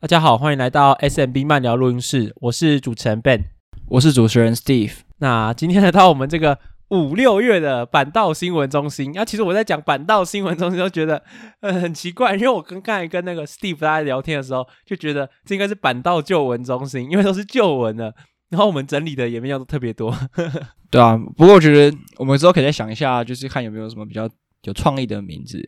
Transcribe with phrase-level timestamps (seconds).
[0.00, 3.46] 大家好，欢迎来到 SMB 慢聊录音室，我是主持人 Ben，
[3.88, 4.92] 我是主持人 Steve。
[5.18, 6.56] 那今天来到我们这个
[6.90, 11.20] 五六月的板道新闻中心，那、啊、其实我在讲板道新闻中心都觉得
[11.62, 18.14] 呃很奇怪，因为我跟刚才跟那个 Steve 大家聊天的时候，就觉得这应该是板道旧闻中心，因为都是旧闻的，
[18.50, 20.16] 然后我们整理的页面都特别多。
[20.92, 24.30] 对啊，不过我觉得我们之后可以再想一下，就是看有没有什么比较
[24.62, 25.60] 有创意的名字。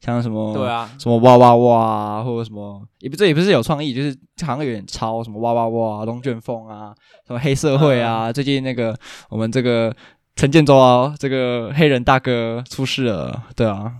[0.00, 6.94] 像什么对啊，什么哇哇哇，或者什么也不这也不是有创意，就是好像有点抄什么哇哇哇，龙卷风啊，
[7.26, 8.96] 什么黑社会啊，嗯、最近那个
[9.28, 9.94] 我们这个
[10.36, 13.92] 陈建州啊，这个黑人大哥出事了，对啊，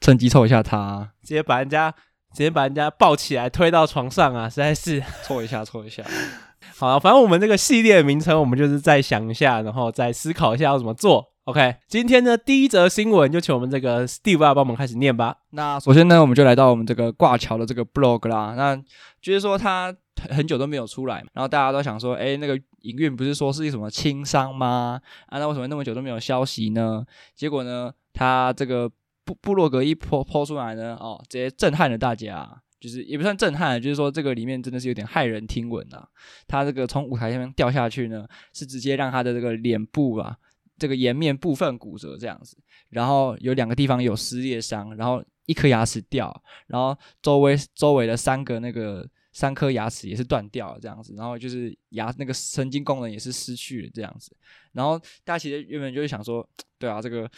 [0.00, 1.90] 趁机凑一下他，直接把人家
[2.32, 6.02] 直接把人家抱起来推到床上啊，实在是凑一下凑一下。
[6.76, 11.33] 好了，反正我们这个系列的名称，我们就是再想一下，然后再思考一下要怎么做。
[11.44, 15.36] OK，今天呢，第一则新闻就请我们这个 Steve 帮我们开始念吧。
[15.50, 18.54] 那首先呢，我们就来到我们这个挂桥的这个 blog 啦。
[18.56, 18.74] 那
[19.20, 19.94] 就是说他
[20.30, 24.98] 很久都没有出来，然后大家都想说，哎，那个营运不是说是什么轻伤吗？
[25.26, 27.04] 啊，那为什么那么久都没有消息呢？
[27.34, 28.90] 结果呢，他这个
[29.26, 32.58] 部部落格一 po po 出来呢，哦，直接震撼了大家。
[32.80, 36.08] 就是也不算震撼，就是说这个里面真的是有点骇人听闻啊。
[36.46, 40.36] 他这个从舞台上面掉下去呢，是直接让他的这个脸部啊。
[40.76, 42.56] 这个颜面部分骨折这样子，
[42.88, 54.36] 然后有两个地方有撕裂伤，然后一颗牙齿掉，然后周围周围的三个那个三颗牙齿也是断掉了这样子，然后就是牙那个神经功能也是失去了这样子，
[54.72, 56.46] 然后大家其实原本就是想说，
[56.78, 57.30] 对啊，这个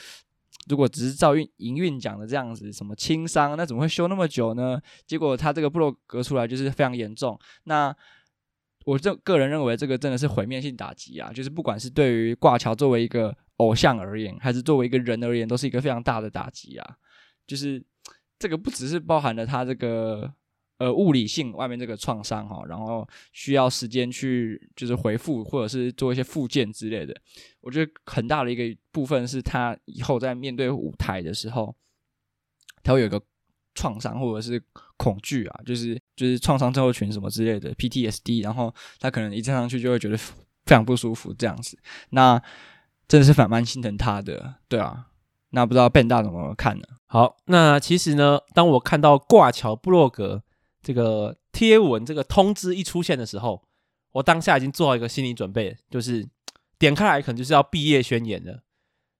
[0.69, 4.81] 如果只是照运营运讲的这样子，什么轻伤，那怎么会休那么久呢？
[5.07, 7.95] 结果他这个部落格出来就是非常严重，那。
[8.87, 11.33] 我这个人认为，这个真的是毁灭性打击啊！
[11.33, 16.97] 就是不管是对于挂桥作为一个偶像而言，还是作为一个人而言，都是一个非常大的打击啊！
[17.49, 17.85] 就是
[18.39, 20.33] 这个不只是包含了他这个
[20.79, 27.13] 呃物理性外面这个创伤哈，然后需要时间去就是恢复或者是做一些复健之类的。
[27.63, 28.63] 我觉得很大的一个
[28.93, 31.75] 部分是他以后在面对舞台的时候，
[32.85, 33.21] 他会有个。
[33.77, 34.61] 创伤或者是
[34.97, 40.35] 恐惧啊，就是就是创伤症候群什么之类的 PTSD，然后他可能一站上去就会觉得非
[40.75, 41.79] 常不舒服这样子，
[42.11, 42.43] 那
[43.07, 45.07] 真的是反蛮心疼他的，对啊，
[45.51, 46.85] 那不知道 Ben 大怎么看呢？
[47.07, 50.43] 好，那其实呢，当我看到挂桥部落格
[50.83, 53.63] 这个贴文这个通知一出现的时候，
[54.13, 56.27] 我当下已经做好一个心理准备，就是
[56.79, 58.63] 点开来可能就是要毕业宣言了。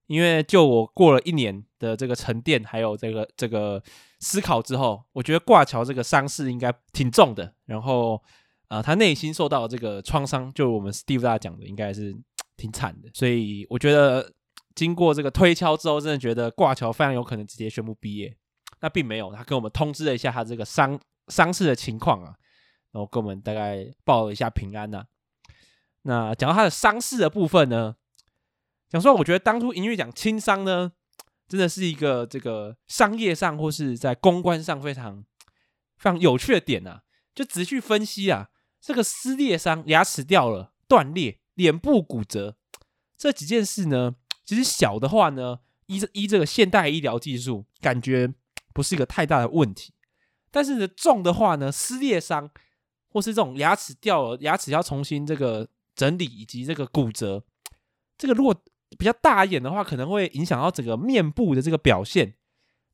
[0.07, 3.83] 因为就我过了一年的这个沉淀，还有这个这个
[4.19, 7.53] 思考之后，我觉得挂桥这个伤势应该挺重的。
[7.65, 8.21] 然后，
[8.67, 12.15] 啊、他内心受到这个创伤，就我们 Steve 大讲的，应该是
[12.57, 13.09] 挺惨的。
[13.13, 14.33] 所以，我觉得
[14.75, 18.35] 经过这个推敲之后，真的觉得挂桥非常有可能直接宣布毕业。
[18.79, 20.99] 那并没有，他跟我们通知了一下他这个伤
[21.29, 22.35] 伤势的情况啊，
[22.91, 25.03] 然后跟我们大概报了一下平安呐、
[26.03, 27.95] 那讲到他的伤势的部分呢？
[28.89, 30.91] 讲说，我觉得当初营运讲轻伤呢，
[31.47, 35.23] 真的是一个这个商业上或是在公关上非常
[35.97, 37.03] 非常有趣的点啊。
[37.33, 38.49] 就仔细分析啊，
[38.81, 42.57] 这个撕裂伤、牙齿掉了、断裂、脸部骨折
[43.17, 48.33] 这几件事呢，其实小的话呢，依依这个现代医疗技术，感觉
[48.73, 49.93] 不是一个太大的问题。
[50.49, 52.49] 但是呢，重的话呢，撕裂伤
[53.09, 57.43] 或是这种牙齿掉了、牙齿要重新这个整理，以及这个骨折，
[58.17, 58.55] 这个如果
[58.97, 62.33] 比较大一点的话，可能会影响到整个面部的这个表现。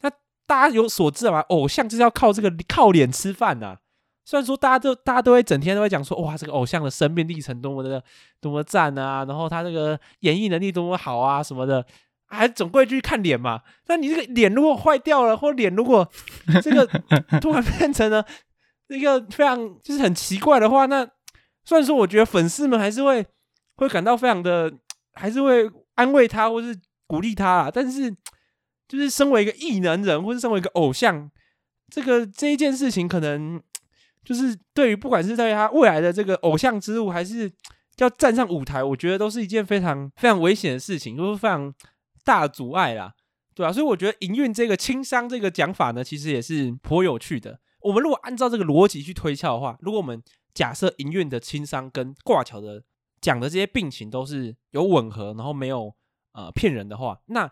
[0.02, 0.09] 那
[0.48, 1.40] 大家有所知嘛？
[1.50, 3.78] 偶像就是要靠这个靠脸吃饭呐。
[4.26, 8.02] 虽然说大家都大家都会整天都会讲说，哇，这个偶像的生命历程多么的
[8.42, 11.86] 多么赞啊，然后他这个演绎能力多么好啊什么的，
[12.28, 13.62] 还总归去看脸嘛。
[13.88, 16.10] 那你这个脸如果坏掉了，或脸如果
[16.62, 16.86] 这个
[17.40, 18.25] 突然变成了
[18.88, 21.06] 一个非常就是很奇怪的话，那
[21.66, 23.25] 虽然说我觉得粉丝们还是会
[23.75, 24.74] 会感到非常的
[25.14, 25.70] 还是会。
[25.96, 28.12] 安慰他或是鼓励他啦，但是
[28.88, 31.30] 就是身为一个艺能人，或是身为一个偶像，
[31.90, 33.62] 这个这一件事情，可能
[34.24, 37.51] 就是对于不管是在他未来的这个偶像之路，还是
[37.98, 41.74] 要站上舞台，我觉得都是一件非常非常危险的事情，都是非常
[42.24, 43.13] 大的阻碍啦，
[43.54, 47.60] 对啊，所以我觉得营运这个轻伤这个讲法呢，其实也是颇有趣的。
[47.81, 50.24] 我们如果按照这个逻辑去推敲的话，如果我们
[50.54, 52.84] 假设营运的轻伤跟挂桥的
[53.24, 55.96] 讲的这些病情都是有吻合，然后没有
[56.34, 57.50] 呃骗人的话，那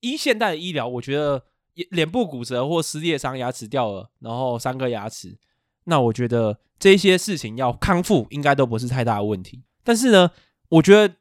[0.00, 1.44] 依现代的医疗，我觉得
[1.90, 5.38] 脸部骨折或撕裂伤、牙齿掉了，然后三颗牙齿，
[5.84, 9.62] 那我觉得这些事情要康复应该都不是太大的问题。
[9.84, 10.32] 但是呢，
[10.68, 11.14] 我觉得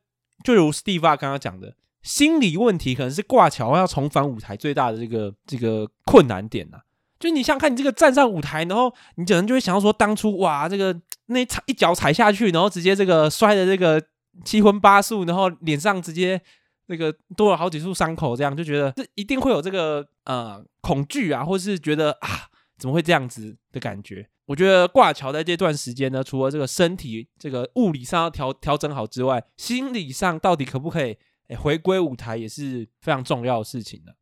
[0.43, 6.81] 就如 Steve 刚刚讲的，心理问题可能是挂桥要重返舞台最大的这个这个困难点呐、
[7.21, 14.03] 就你想看你这个站上舞台，然后你可能就会想到说，当初哇，这个 那踩一脚踩下去，然后直接这个摔的这个
[14.43, 16.41] 七荤八素，然后脸上直接
[16.87, 24.27] 那个多了好几处伤口，这样就觉得这一定会有这个呃恐惧啊，或是觉得啊怎么会这样子的感觉。
[24.47, 31.15] 我觉得挂桥在这段时间呢，除了这个身体这个物理上要调调整好之外，心理上到底可不可以
[31.47, 34.15] 诶回归舞台，也是非常重要的事情的。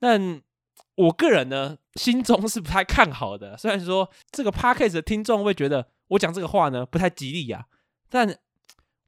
[0.00, 0.40] 但
[1.02, 3.56] 我个人呢，心中是不太看好的。
[3.56, 7.66] 虽然说这个 podcast 的听众会觉得我讲这个话呢不太吉利呀，
[8.08, 8.28] 但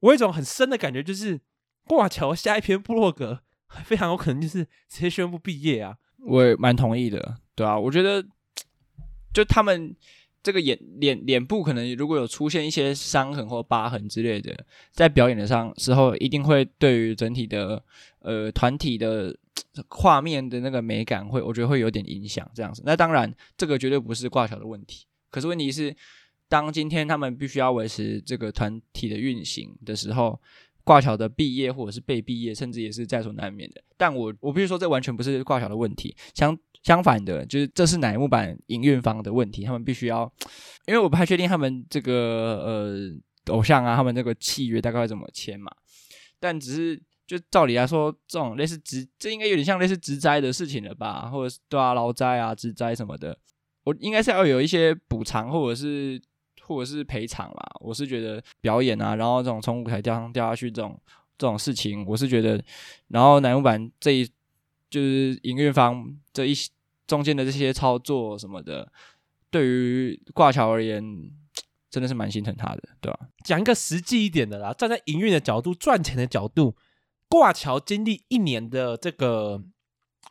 [0.00, 1.40] 我有一种很深的感觉，就是
[1.86, 3.40] 挂桥下一篇部落格
[3.84, 5.96] 非常有可能就是直接宣布毕业啊。
[6.18, 8.24] 我也蛮同意的，对啊，我觉得
[9.32, 9.94] 就他们
[10.42, 17.82] 这个眼脸脸部可能如果有出现一些伤痕或疤痕之类的，在表演的上时候，一定会对于整体的
[18.18, 19.36] 呃团体的。
[19.88, 22.82] 画面的那个美感会，我觉得会有点影响这样子。
[22.84, 25.06] 那当然，这个绝对不是挂桥的问题。
[25.30, 25.94] 可是问题是，
[26.48, 30.40] 当今天他们必须要维持这个团体的运行的时候，
[30.82, 33.82] 挂桥的毕业或者是被毕业，甚至也是在所难免的。
[33.96, 36.16] 但我我必须说，这完全不是挂桥的问题。
[36.34, 39.64] 相相反的，就是这是乃木坂营运方的问题。
[39.64, 40.30] 他们必须要，
[40.86, 42.62] 因为我不太确定他们这个
[43.46, 45.70] 呃偶像啊，他们这个契约大概会怎么签嘛。
[46.40, 47.02] 但只是。
[47.26, 51.30] 就照理来说，这种类似植，这应该有点像类似植灾的事情了吧？
[51.30, 53.38] 或者是对啊，劳灾啊、植灾什么的，
[53.84, 56.20] 我应该是要有一些补偿，或者是
[56.60, 57.76] 或者是赔偿啦。
[57.80, 61.00] 我是觉得表演啊，然后这种从舞台掉上掉下去这种
[61.38, 62.62] 这种事情，我是觉得，
[63.08, 64.26] 然后乃木坂这一
[64.90, 66.54] 就是营运方这一
[67.06, 68.92] 中间的这些操作什么的，
[69.50, 71.02] 对于挂桥而言，
[71.88, 73.18] 真的是蛮心疼他的，对吧？
[73.46, 76.76] 讲一个实际一点的啦，站在营运的角度、赚钱的角度。
[77.34, 79.60] 挂桥经历一年的这个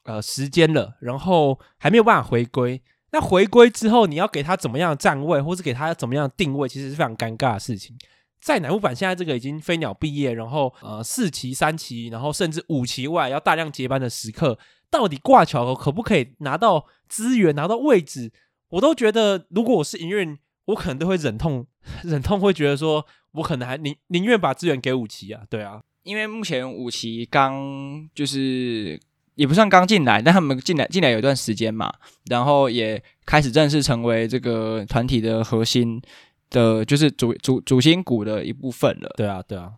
[0.05, 2.81] 呃时间了，然后还没有办法回归。
[3.11, 7.93] 那回归之后，你要给他怎么样站位，或是给他怎么样定位，其实是非常尴尬的事情。
[8.39, 14.57] 在乃木坂现在这个已经飞鸟毕业，然后呃四期、三期，然后甚至五期外要大量接班的时刻，
[14.89, 18.31] 到底挂桥可不可以拿到资源、拿到位置？
[18.69, 21.67] 我都觉得，如果我是营运，我可能都会忍痛
[22.05, 25.81] 忍痛，会觉得说我可能还宁宁愿把资源给五期啊，对啊。
[26.03, 28.99] 因为目前五期刚就是
[29.35, 31.91] 也不算刚进来，但他们进来进来有一段时间嘛，
[32.29, 36.01] 然后也开始正式成为这个团体的核心
[36.49, 39.13] 的，就是主主主心骨的一部分了。
[39.15, 39.71] 对啊，对啊。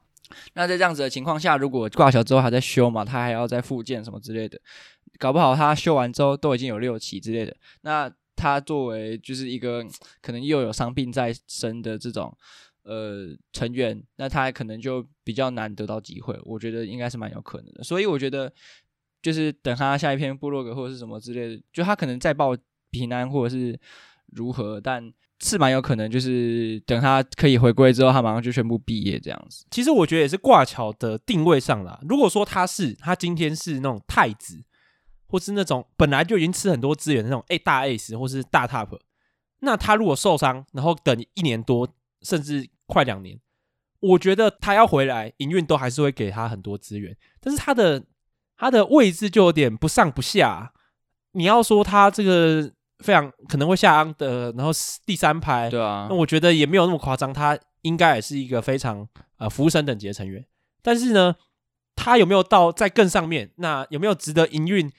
[0.55, 4.59] 那在这样子的情况下，如果挂桥之后还在修嘛，他还要再复健什么之类的，
[5.19, 7.55] 搞不好他修完之后都已经有六期之类的。
[7.81, 9.85] 那他作为就是一个
[10.21, 12.35] 可能又有伤病在身的这种。
[12.85, 17.83] 呃，成员，那他可能就比较难得到机会，我觉得应该是蛮有可能的。
[17.83, 18.51] 所以我觉得，
[19.21, 22.55] 就是等他下一篇部落格或者是什么之类的，就他可能再报
[22.91, 23.77] 平安或者是
[24.27, 25.11] 如何，但
[25.41, 29.65] 是蛮有可能就是等他可以回归之后，他马上就宣布毕业这样子。
[29.71, 31.99] 其实我觉得也是挂桥的定位上啦。
[32.07, 34.63] 如果说他是他今天是那种太子，
[35.27, 38.99] 或是那种本来就已经吃很多资源的那种 A 大 S 或是大 Top，
[39.61, 41.89] 那他如果受伤，然后等一年多，
[42.21, 43.39] 甚至快两年，
[43.99, 48.03] 我觉得他要回来，营运都还是会给他很多资源，但是他的
[48.55, 50.71] 他的位置就有点不上不下。
[51.31, 54.71] 你要说他这个非常可能会下安的，然后
[55.05, 59.07] 第三排，对啊，那我觉得也没有那么夸张，他应该也是一个非常
[59.37, 60.45] 呃服务生等级的成员。
[60.81, 61.35] 但是呢，
[61.95, 63.51] 他有没有到在更上面？
[63.57, 64.91] 那有没有值得营运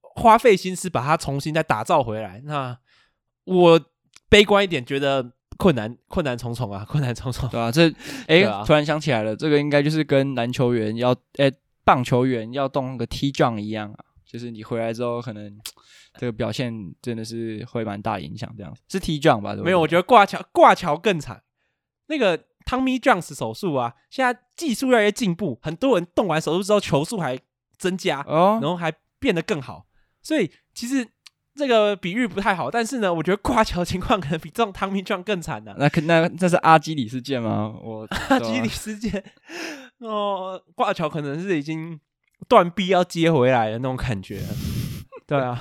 [0.00, 2.40] 花费心思把他重新再打造回来？
[2.44, 2.78] 那
[3.44, 3.80] 我
[4.28, 5.32] 悲观一点，觉得。
[5.62, 7.48] 困难困难重重啊， 困难重重。
[7.48, 7.88] 对啊，这
[8.26, 11.54] 哎，啊、突然想起来了，这个应该就是跟篮球员要哎、欸，
[11.84, 15.56] 棒球员要动那个 T 杠一样啊，就是你回来之后，可能
[16.18, 18.52] 这个表现真的是会蛮大影响。
[18.56, 19.52] 这样子是 T 杠吧？
[19.52, 19.66] 对不对？
[19.66, 21.42] 没有，我觉得挂桥挂桥更惨。
[22.06, 27.38] 那个 Tommy Jones 手术啊，现在技术越来越进步，很多人动完手术之后球速还
[27.78, 29.86] 增加哦，然后还变得更好。
[30.20, 31.06] 所以其实。
[31.54, 35.76] 这个比喻不太好，但是呢，我觉得挂桥情况可能比这种汤米壮更惨的、啊。
[35.78, 37.74] 那可那这是阿基里事件吗？
[37.84, 39.22] 我阿基里事件
[39.98, 42.00] 哦，挂桥可能是已经
[42.48, 44.40] 断臂要接回来的那种感觉。
[45.28, 45.60] 对啊，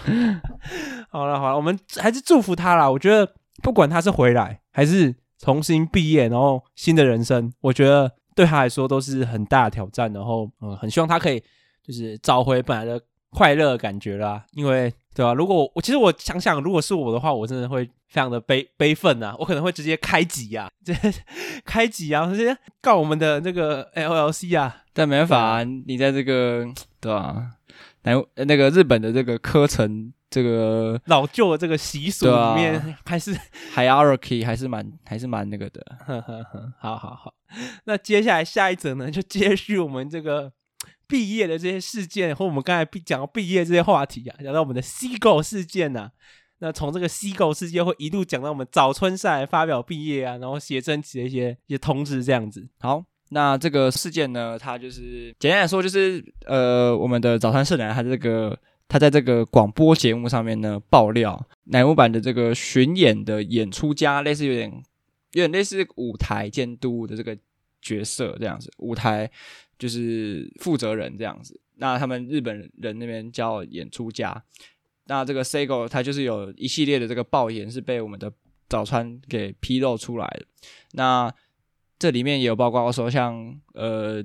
[1.09, 2.89] 好了好了，我们还是祝福他啦。
[2.89, 10.11] 我觉得不管他是回来还是重新毕业，然后新的人生，我觉得对他来说都是很大的挑战。
[10.13, 11.43] 然后嗯，很希望他可以
[11.83, 14.93] 就是找回本来的快乐的感觉啦，因为。
[15.13, 15.33] 对吧、啊？
[15.33, 21.13] 如果我，我其实我想想，如果是我的话，我真的会非常的悲悲愤呐，我可能会直接开集啊，直接
[21.65, 24.77] 开挤啊，直接告我们的那个 LLC 啊。
[24.93, 26.65] 但没办法、啊，你在这个
[26.99, 27.51] 对吧、啊？
[28.03, 28.13] 那
[28.45, 33.31] 那个日本的这个科层这个老旧的这个习俗里面，啊、还是
[33.75, 35.85] hierarchy 还是蛮还是蛮那个的。
[36.07, 37.33] 呵呵呵，好好好。
[37.83, 40.51] 那接下来下一则呢，就接续我们这个
[41.11, 46.11] 毕业的这些事件，和我们刚才讲到毕业这些话题啊，讲到我们的 C 狗事件呐、啊。
[46.59, 52.67] 那从这个 C 狗事件会一路讲到我们早春赛发表毕业啊，然后写真集的一些一些通知这样子。
[52.79, 53.03] 好。
[53.33, 64.69] 那这个事件呢，它就是简单来说，就是呃，我们的早餐社男他这个他在这个广播节目上面呢爆料，乃木坂的这个巡演的演出家，类似有点
[65.31, 67.37] 有点类似舞台监督的这个
[67.81, 69.31] 角色这样子，舞台
[69.81, 71.59] 就是负责人这样子。
[71.77, 74.43] 那他们日本人那边叫演出家。
[75.07, 78.31] 那这个 Seigo 他就是有一系列的这个爆言是被我们的
[78.69, 80.45] 早川给披露出来的。
[80.91, 81.33] 那
[81.97, 84.23] 这里面也有包括说像，呃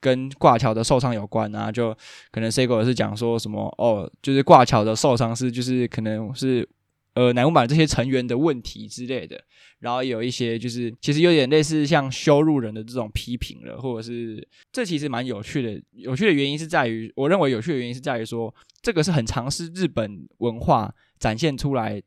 [0.00, 1.92] 跟挂桥的受伤有关啊，就
[2.30, 6.68] 可能 Seigo 是讲说什么哦，就是挂桥的受伤是就是可能是
[7.14, 9.42] 呃乃木坂这些成员的问题之类的，
[9.80, 15.82] 然后有一些就是其实有点类似像羞辱人的这种批评了，或者是这其实蛮有趣的。
[15.92, 22.02] 有趣的原因是在于，我认为有趣的原因是在于说，这个是很尝试日本文化展现出来。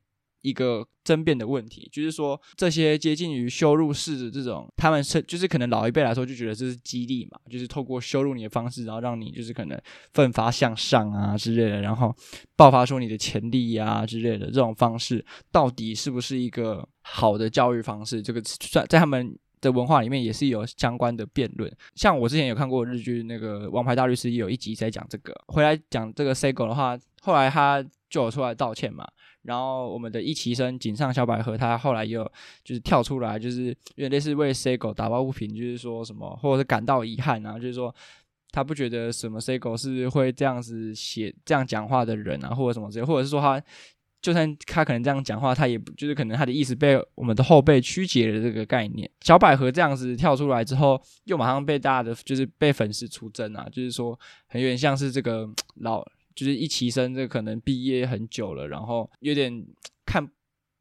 [0.46, 9.82] 一个争辩的问题，就是说这些接近于羞辱式的这种，他们是就是可能老一辈来说就觉得这是激励嘛，就是透过羞辱你的方式，然后让你就是可能
[10.14, 12.16] 奋发向上啊之类的，然后
[12.56, 18.22] 爆发出你的潜力、啊、之类的这种方式，到底是不是一个好的教育方式？
[18.22, 21.76] 这个算在他们的文化里面也是有相关的辩论。
[21.96, 25.34] 像我之前有看过日剧那个《王牌大律师》，有一集在讲这个。
[25.48, 29.08] 回来讲这个 Sego 的话，后来他就出来道歉嘛。
[29.46, 32.24] 然后我们的一期生井上小百合，他后来也有
[32.64, 37.94] 就是跳出来，就是有点类似为 Sego 打抱不平，就是说什么，或者是感到遗憾啊，就是说
[38.50, 43.62] 他不觉得什么 Sego 是会这样子写这样讲话的人啊，或者什么之类，或者是说他
[44.20, 49.08] 就算他可能这样讲话，他也不就是可能他的意思被我们的后辈曲解了这个概念。
[49.22, 55.48] 小百合这样子跳出来之后，又马上被大家的就是被粉丝出征啊，就是说很有点像是这个
[55.82, 56.04] 老。
[56.36, 59.66] 就是一期生，这可能毕业很久了，然后有点
[60.06, 60.22] 看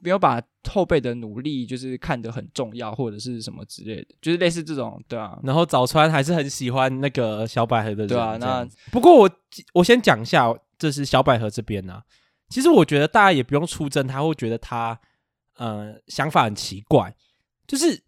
[0.01, 5.39] 没有把后辈的努力就是看得很重要，或者是什么之类的，就是类似这种，对啊。
[5.45, 8.37] 然后早川还是很喜欢那个小百合的人，对啊。
[8.37, 9.31] 那不过我
[9.75, 12.03] 我先讲一下，这是小百合这边呢、啊。
[12.49, 14.99] 其实我觉得大家也不用出征，他会觉得他
[15.57, 17.15] 呃想法很奇怪。
[17.67, 18.03] 就是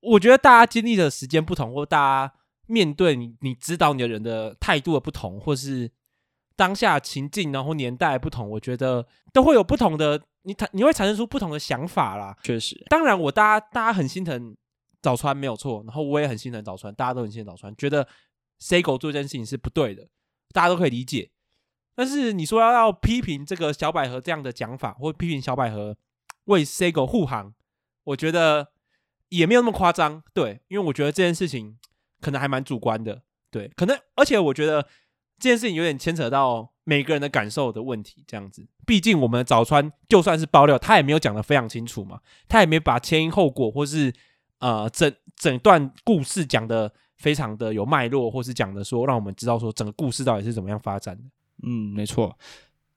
[0.00, 2.34] 我觉得大家经历的时间不同，或大家
[2.66, 5.90] 面对你你指导你的人的态度的不同，或是。
[6.56, 12.36] 当下情境，然后年代不同，我觉得都会有不同的，你产你会产生出不同的想法啦。
[12.42, 14.56] 确实，当然我大家大家很心疼
[15.02, 18.06] 早川没有错，然后我也很心疼早川，大家都很心疼早川，觉得
[18.60, 20.06] Seigo 做这件事情是不对的，
[20.52, 21.30] 大家都可以理解。
[21.96, 25.96] 但是你说要要批评这个小百合这样的讲法，或批评小百合
[26.44, 27.52] 为 Seigo 护航，
[28.04, 28.68] 我觉得
[29.30, 30.22] 也没有那么夸张。
[30.32, 31.76] 对，因为我觉得这件事情
[32.20, 33.22] 可能还蛮主观的。
[33.50, 34.86] 对，可能而且我觉得。
[35.38, 38.66] 这件事情有点牵扯到每个人的感受的问题，这样子。
[38.86, 44.12] 毕竟我们的早川就算是爆料，他也没有讲得非常清楚嘛，他也没把前因后果或是
[44.58, 51.22] 呃整整段故事讲得非常的有脉络，或是讲的说让我们知道说整个故事到底是怎么样发展的。
[51.62, 52.36] 嗯，没错。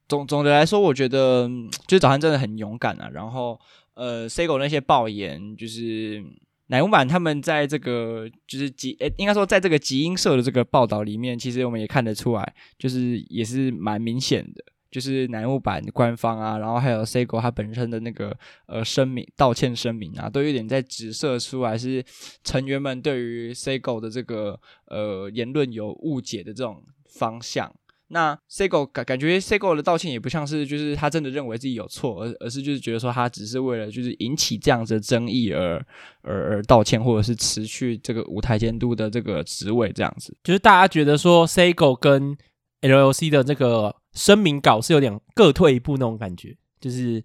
[0.07, 1.49] 总总的来说，我觉得
[1.87, 3.09] 就是早川真的很勇敢啊。
[3.13, 3.59] 然后
[3.93, 6.23] 呃，Sego 那些爆言就是。
[6.67, 22.03] 乃木坂他们在这个就是集诶，应该说在这个集英社的这个报道里面，其实我们也看得出来，就是也是蛮明显的，就是乃木坂官方啊，然后还有 Sego 它本身的那个呃声明道歉声明啊，都有点在指涉出来是
[22.43, 27.73] 成员们对于 Sego 的这个呃言论有误解的这种方向。
[28.09, 35.85] 那 Sego 感感觉 Sego 的道歉也不像是就是他真的认为自己有错，而而是就是觉得说他只是为了就是引起这样子的争议而
[36.21, 40.35] 而而道歉，或者是辞去这个舞台监督的这个职位这样子。
[40.43, 42.37] 就是大家觉得说 Sego 跟
[42.81, 47.23] LLC 的这个声明稿是有点各退一步那种感觉，就是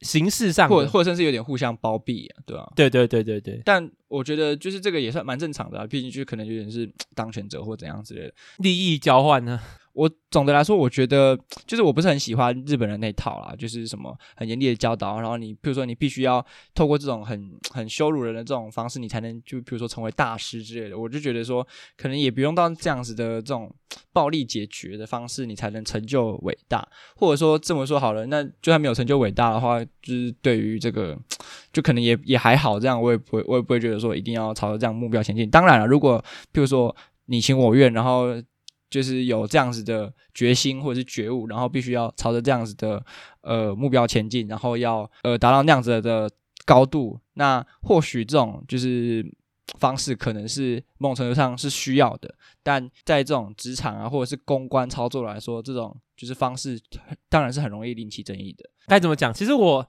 [0.00, 2.72] 形式上或或者甚至有点互相包庇啊，对吧、啊？
[2.74, 3.60] 对对对对对。
[3.64, 9.60] 但我觉得就是这个也算蛮正常的啊，毕竟就可能有点是当权者或怎样之类的利益交换呢。
[9.94, 16.42] 我总的来说，我觉得就是我不是很喜欢日本人那套啦，就是什么很严厉的教导，然后你比如说你必须要
[16.74, 20.98] 透过这种很很羞辱人的这种方式，你才能就比如说成为大师之类的。
[20.98, 21.66] 我就觉得说，
[21.98, 23.70] 可能也不用到这样子的这种
[24.12, 26.86] 暴力解决的方式，你才能成就伟大。
[27.16, 31.18] 或者说这么说好了，那就算没有成就伟大的话，就是对于这个
[31.72, 32.78] 就可能也也还好。
[32.78, 35.48] 这样我也不会我也不会觉得说一定要朝着这样目标前进。
[35.50, 36.94] 当然了，如果譬如说
[37.26, 38.40] 你情我愿，然后。
[38.92, 43.02] 就是有这样子的决心或者是觉悟，然后必须要朝着这样子的
[43.40, 46.30] 呃目标前进，然后要呃达到那样子的
[46.66, 47.18] 高度。
[47.32, 49.24] 那或许这种就是
[49.78, 56.80] 方式可能是某种程度上是需要的，但在这种职场啊或者是公关操作来说，这种就是方式
[57.28, 58.68] 当然是很容易引起争议的。
[58.86, 59.32] 该怎么讲？
[59.32, 59.88] 其实我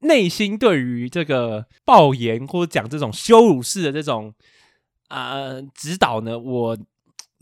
[0.00, 4.34] 内心对于这个爆言或者讲这种羞辱式的这种
[5.08, 6.78] 啊、指导呢，我。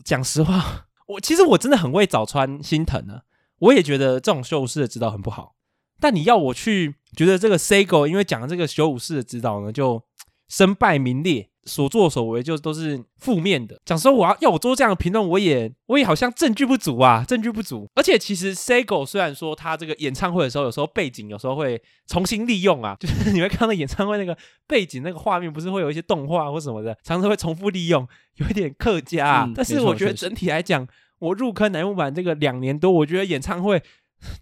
[0.05, 3.23] 讲实话，我其实我真的很为早川心疼啊！
[3.59, 5.55] 我也觉得这种羞辱式的指导很不好。
[5.99, 10.01] 但你要我去觉得这个 Seigo 因为讲这个羞辱式的指导呢，就
[10.47, 11.49] 身败名裂。
[11.67, 13.77] 所作所为就都是负面的。
[13.83, 17.85] 讲说我要要我做这样的评论，我也我也好像证据不足啊，证据不足。
[17.93, 29.43] 而且其实 Seigo 虽然说他这个演唱会的时候，有时候背景有时候会重新 利用啊，就是你会看到演唱会那个背景那个画面，不是会有一些动画或什么的，常常会重复利用，有一点客家啊。
[29.45, 30.87] 嗯，但是我觉得整体来讲，
[31.19, 33.83] 我入坑乃木坂这个两年多，我觉得演唱会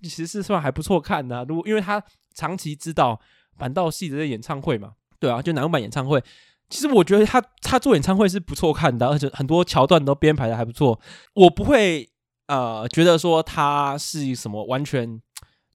[0.04, 1.46] 其实是算还不错看的啊。
[1.50, 2.04] 如果因为他
[2.36, 3.20] 长期知道。
[3.58, 6.24] 板道系的演唱会嘛，对啊，就乃木坂演唱会。
[6.70, 11.00] 其实我觉得他他做演唱会是不错看的，而且很多桥段都编排的还不错。
[11.36, 12.10] 我不会
[12.48, 15.22] 呃觉得说他是什么完全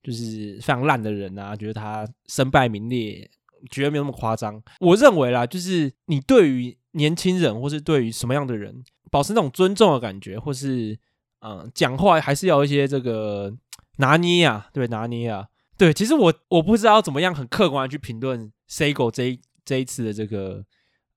[0.03, 3.31] 就是非常烂的人啊，觉得他身败名裂，
[3.71, 4.61] 觉得没有那么夸张。
[4.81, 8.83] 我认为啦，就是你对于年轻人或是对于什么样的人，
[9.13, 10.99] 保持那种尊重的感觉，或是
[11.39, 13.55] 嗯、呃、讲话还是要一些这个
[13.99, 15.47] 拿捏啊，对拿捏啊，
[15.81, 15.95] 对。
[15.95, 20.65] 其实我我不知道怎么样很客观的去评论 Seigo 这一这一次的这个。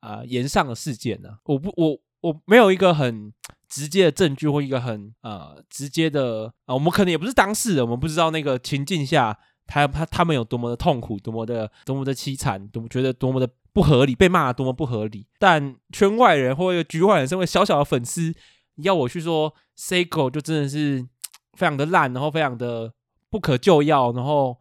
[0.04, 3.32] 啊，炎上的事件呢、我不，我我没有一个很
[3.70, 15.26] 直接的证据或一个很呃直接的啊，我们可能也不是当事人，我们不知道那个情境下他他他们有多么的痛苦，多么的多么的凄惨，多么觉得多么的不合理，被骂多么不合理。
[15.40, 18.36] 但圈外人或一个局外人，身为小小的粉丝，
[18.84, 21.08] 要我去说 Seigo 就真的是
[21.58, 22.92] 非常的烂，然后非常的
[23.34, 24.56] 不可救药，然后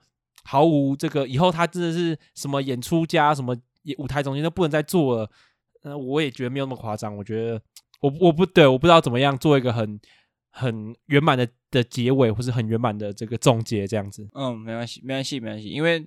[0.44, 3.54] 毫无这个以后他真的是什么演出家什么。
[3.98, 5.28] 舞台总监都不能再做了，
[5.82, 7.16] 呃，我也觉得没有那么夸张。
[7.16, 7.60] 我觉得
[8.00, 10.00] 我我不对，我不知道怎么样做一个很
[10.50, 14.28] 很圆满的的结尾，或是很圆满的这个总结这样子。
[14.34, 15.68] 嗯，没关系，没关系，没关系。
[15.68, 16.06] 因为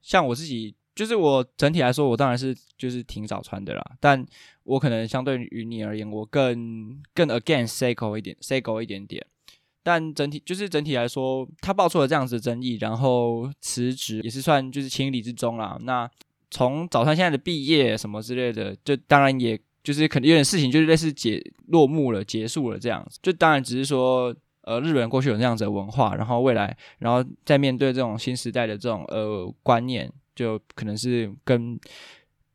[0.00, 3.84] 像我自己，就是我整体来说，我当然是就是挺早穿的啦。
[3.98, 4.24] 但
[4.62, 9.26] 我可能相对于你而言，我更更 against Seigo 一点，Seigo 一点点。
[9.88, 15.78] 但整体就是整体来说，他爆出了这样子的争议，然后辞职也是算就是情理之中啦。
[15.82, 16.10] 那
[16.50, 23.20] 从早川现在的毕业什么之类的，就当然也就是可能有点事情，就是类似结落幕了、结束了这样子。
[23.22, 31.78] 就当然只是说，呃，日本过去有那样子的文化，然后未来，然后再面对这种新时代的这种呃观念，就可能是跟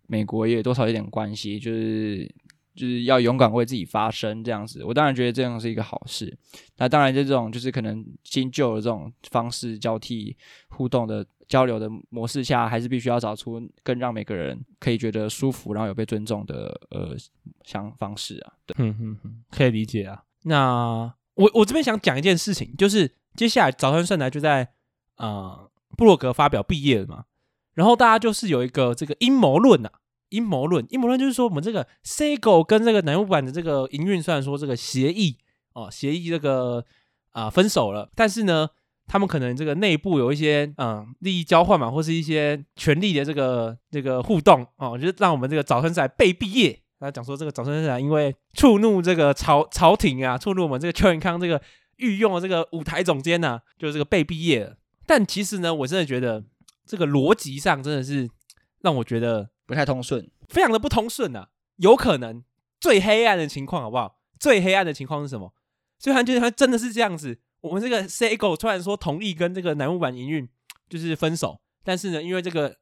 [0.07, 2.29] 美国也多少有点关系，就是。
[2.73, 6.37] 就是要勇敢为自己发声，这样子，我当然觉得这样是一个好事。
[6.77, 10.35] 那当然，这种就是可能新旧的这种方式交替
[10.69, 17.15] 互动的交流的模式下，还是必须要找出更让每个人可以觉得舒服，然后有被尊重的呃
[17.63, 18.53] 想方式啊。
[18.65, 20.23] 对，嗯嗯嗯，可以理解啊。
[20.43, 24.69] 那我我这边想讲一件事情，就是接下来早川圣来就在
[25.17, 27.25] 呃布洛格发表毕业了嘛，
[27.73, 29.91] 然后大家就是有一个这个阴谋论啊。
[30.31, 35.37] 阴谋论，阴谋论就是说，我们这个 Sego 跟这个南木坂的这个营运，虽然说这个协议
[35.73, 36.83] 哦，协议这个
[37.31, 38.67] 啊、分手了，但是呢，
[39.07, 46.81] 他们可能这个内部有一些嗯利益交换嘛，或是一些权力的这个这个互动哦，就是让我们这个早川圣来被毕业。
[46.99, 51.61] 他讲说，这个早川圣来因为触怒这个朝朝廷啊，触怒我们这个邱元康这个
[51.97, 54.77] 御用的这个舞台总监呐、啊，就是这个被毕业了。
[55.05, 56.43] 但其实呢，我真的觉得
[56.85, 58.29] 这个逻辑上真的是
[58.81, 59.49] 让我觉得。
[59.71, 61.47] 不太通顺，非常的不通顺啊！
[61.77, 62.43] 有可能
[62.77, 64.19] 最黑暗的情况好不好？
[64.37, 65.53] 最黑暗的情况是什么？
[65.97, 67.39] 所以他就是他真的是这样子。
[67.61, 70.45] 我们这个 Seigo 突然说同意跟这个南木坂营运
[70.89, 72.75] 就是分手，但是呢，因为这个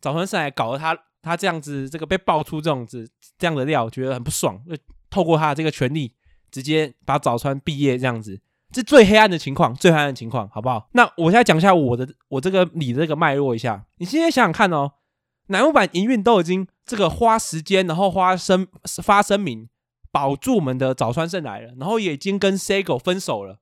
[0.00, 4.76] 早川上来搞得他他这样子，这个被爆出这种子这样的料，觉得很不爽，就
[5.10, 6.14] 透过他的这个权力，
[6.52, 10.88] 直接把早川毕业这样子，这最黑暗的情况，最黑暗的情况，好不好？
[10.92, 14.92] 那我现在讲一下我的我这个你这个脉络一下，你现在想想看哦。
[15.48, 18.66] 南木坂营运都已经这个花时间，然后花声
[19.02, 19.68] 发声明
[20.10, 23.58] 保住我们的早川圣来了，然后也已经跟 Sego 分手了，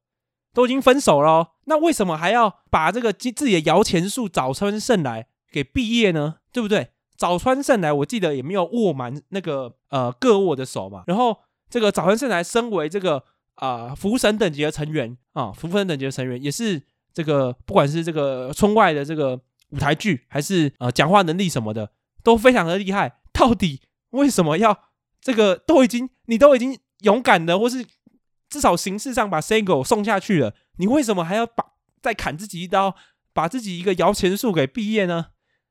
[0.54, 6.36] 都已经分手了哦，那为什么还要把这个自己的摇钱树早川圣来给毕业呢？
[6.52, 6.88] 对不对？
[7.16, 11.36] 早川圣来我记得也没有握满那个呃各握的手嘛，然后
[11.68, 13.22] 这个早川圣来身为这个
[13.56, 19.40] 啊、福神等级的成员啊，福神等级的成员也是这个不管是这个村外的这个。
[19.70, 21.90] 舞台剧还是呃讲话能力什么的
[22.22, 24.78] 都非常的厉害，到底为什么要
[25.20, 27.84] 这个都已经你都已经勇敢的或是
[28.48, 31.64] 至少形式上把 Sego 送下去了，你为什么还要把
[32.00, 32.94] 再砍自己一刀，
[33.32, 35.26] 把自己一个摇钱树给毕业呢？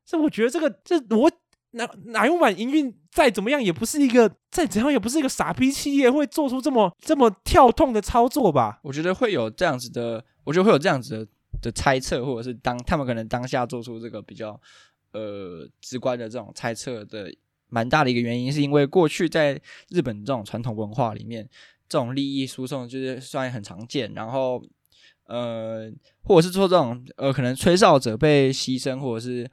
[0.05, 1.31] 这我觉得这个这我
[1.71, 8.79] 哪哪用版营运再怎么样也不是一个再怎样也不是一个傻逼企业会做出这么这么跳痛的操作吧？
[8.83, 11.31] 我觉得会有这样子的，我觉得会有这样子的
[11.63, 14.61] 的猜测，或者是当他们可能当下做出这个比较
[15.13, 17.33] 呃直观的这种猜测的。
[17.69, 21.49] 蛮大的一个原因，是因为过去在日本这种传统文化里面，
[21.89, 24.13] 这种利益输送就是算很常见。
[24.13, 24.63] 然后，
[25.25, 29.49] 呃，或者是说这种呃，可能吹哨者被牺牲，或者是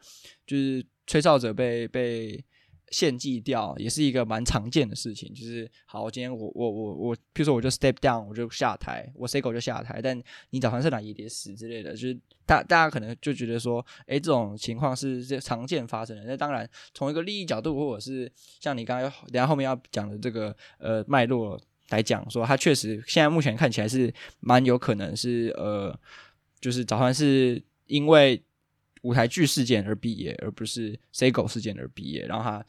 [0.47, 2.45] 就是吹哨者被被。
[2.91, 16.25] 献祭掉也是一个蛮常见的事情，就是好，今天我我我我，譬如说我就 step down，我就下台，我 Sego 就下台，但你早上是哪也得死之类的，就是大大家可能就觉得说，哎，这种情况是这常见发生的。
[16.25, 25.97] 那当然，从一个利益角度，或者是像你刚刚等下后面要讲的这个呃脉络来讲，说他确实现在目前看起来是蛮有可能是呃，
[26.61, 28.43] 就是早上是因为。
[29.03, 32.27] 舞台剧事件而毕业，而不是 Sego 事件而毕业。
[32.27, 32.65] 然后他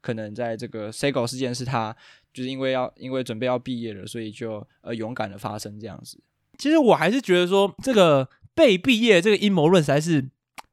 [0.00, 1.94] 可能在这个 Sego 事件是他
[2.32, 6.20] 就是因为要因为准备要毕业了，所以就呃勇敢的发生这样子。
[6.58, 10.28] 其实我还是觉得说这个被毕业这个阴谋论实在是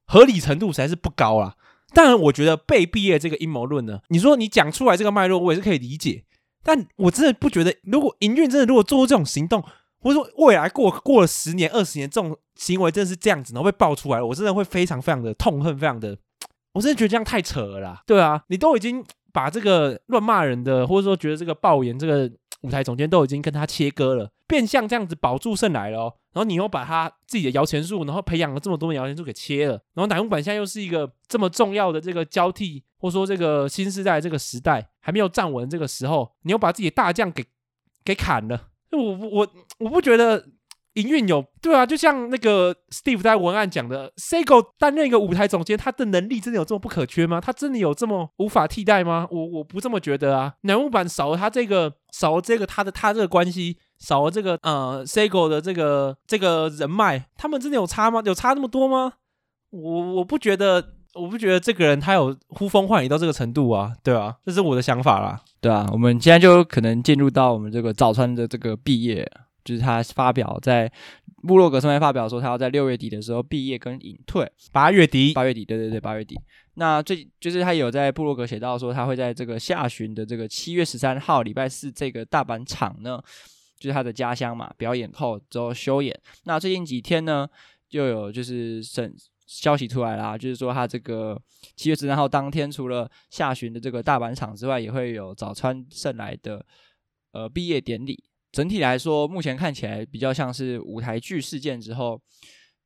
[0.06, 1.56] 合理程度实在是不高啦。
[1.94, 6.24] 当然，我觉得被毕业这个阴谋论呢，你说你讲出来这个脉络，我也是可以理解。
[6.64, 9.64] 但我真的不觉得，如果营运真的如果做出这种行动，
[10.04, 12.38] 或者说未来过过了十年、二十年这种。
[12.56, 16.16] 行为真的是这样子，然后被爆出来了，我真的会非常非常的痛恨，非常的，
[16.74, 18.04] 我真的觉得这样太扯了啦。
[18.06, 26.14] 对啊，你都已经把这个乱骂人的，或者说觉得这个爆言这个舞台总监都已经跟他切割了，变相这样子保住胜来了哦。
[26.32, 37.44] 然后你又把他自己的摇钱树，然后培养了这么多的摇钱树给切了，然后乃木坂现在又是一个这么重要的这个交替，或者说这个新时代这个时代还没有站稳这个时候，你又把自己的大将给
[38.06, 38.68] 给砍了，
[39.00, 39.48] 我我
[39.80, 40.46] 我不觉得。
[40.94, 47.42] 营运有对啊，就像那个 Steve 在文案讲的，Sego 担任一个舞台总监，他的能力真的有这么不可缺吗？
[47.42, 49.28] 他真的有这么无法替代吗？
[49.32, 50.54] 我我不这么觉得啊。
[50.62, 58.22] 乃木坂少了他这个，少了这个他的他这个关系，少了这个呃 Sego 的这个这个人脉，他们真的有差吗？
[58.24, 59.14] 有差那么多吗？
[59.72, 65.42] 我我不觉得，我不觉得这个人他有呼风唤雨到这个程度啊，对啊，这是我的想法啦。
[65.62, 69.30] 对啊，我们现在就可能进入到我们这个早川的这个毕业。
[69.64, 70.92] 就是他发表在
[71.48, 74.46] 部落格上面发表说，他要在六月底的时候毕业跟隐退。
[74.74, 76.38] 八月底，八月底，对对对，八月底。
[76.74, 83.18] 那最就是他有在部落格写到说，他会在这个下旬的这个七月十三号礼拜四这个大阪场呢，
[83.80, 86.14] 就是他的家乡嘛，表演后之后休演。
[86.44, 87.48] 那最近几天呢，
[87.88, 89.16] 就有就是省
[89.54, 91.40] 消息出来啦，就是说他这个
[91.76, 96.66] 七月十三号当天，除了下旬的这个大阪场之外，也会有早川圣来的
[97.32, 98.24] 呃毕业典礼。
[98.52, 102.20] 整体来说，目前看起来比较像是舞台剧事件之后，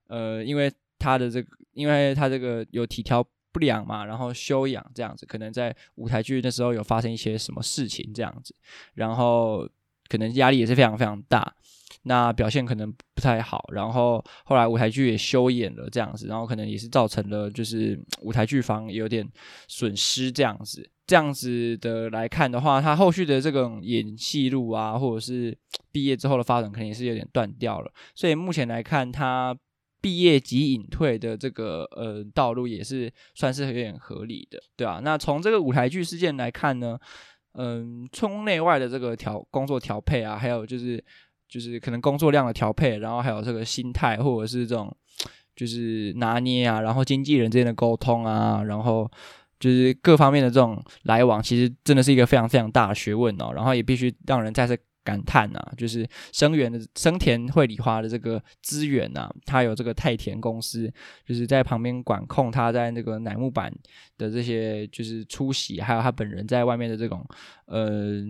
[0.07, 8.53] 呃，因为他的这个，因为他这个有体调不良嘛，然后休养这样子，可能在舞台剧那时候有发生一些什么事情这样子，
[8.93, 9.67] 然后
[10.09, 11.53] 可能压力也是非常非常大，
[12.07, 19.27] 那表现可能不太好，然后后来舞台剧也休演了这样子，然后可能也是造成了就是舞台剧方有点
[19.67, 20.89] 损失这样子。
[21.05, 25.57] 这样子的来看的话，他后续的这种演戏路啊，或者是
[25.89, 27.89] 毕业之后的发展，肯定是有点断掉了。
[28.13, 29.57] 所以目前来看，他
[30.01, 34.99] 毕业即隐退的这个呃道路，也是算是有点合理的，对啊。
[35.01, 36.99] 那从这个舞台剧事件来看呢，
[37.53, 41.01] 嗯，村内外的这个调工作调配啊，还有就是
[41.49, 44.95] 就是可能工作量的调配，然后还有这个心态或者是这种
[45.55, 49.09] 就是拿捏啊，然后经纪人之间的沟通啊，然后。
[49.59, 53.51] 就是各方面的这种来往，其实真的是一个非常非常大的学问哦。
[53.55, 60.93] 然后也必须让人再次感叹呐，就是生源的生田绘梨花的这个资源呐，他有这个太田公司，
[61.25, 63.73] 就是在旁边管控他在那个乃木坂
[64.15, 67.25] 的这些就是出席，还有他本人在外面的这种
[67.65, 68.23] 呃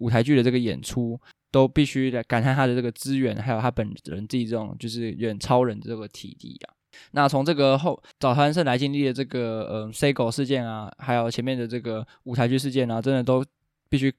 [0.00, 1.18] 舞台剧的这个演出，
[1.54, 6.74] 都必须来感叹他的这个资源，还有他本人自己这种就是有点超人的这个体力啊。
[7.12, 13.44] 那从这个后早川胜来经历的这个呃 C 狗事件啊，还有前面的这个舞台剧事件啊，真的都
[13.88, 14.12] 必须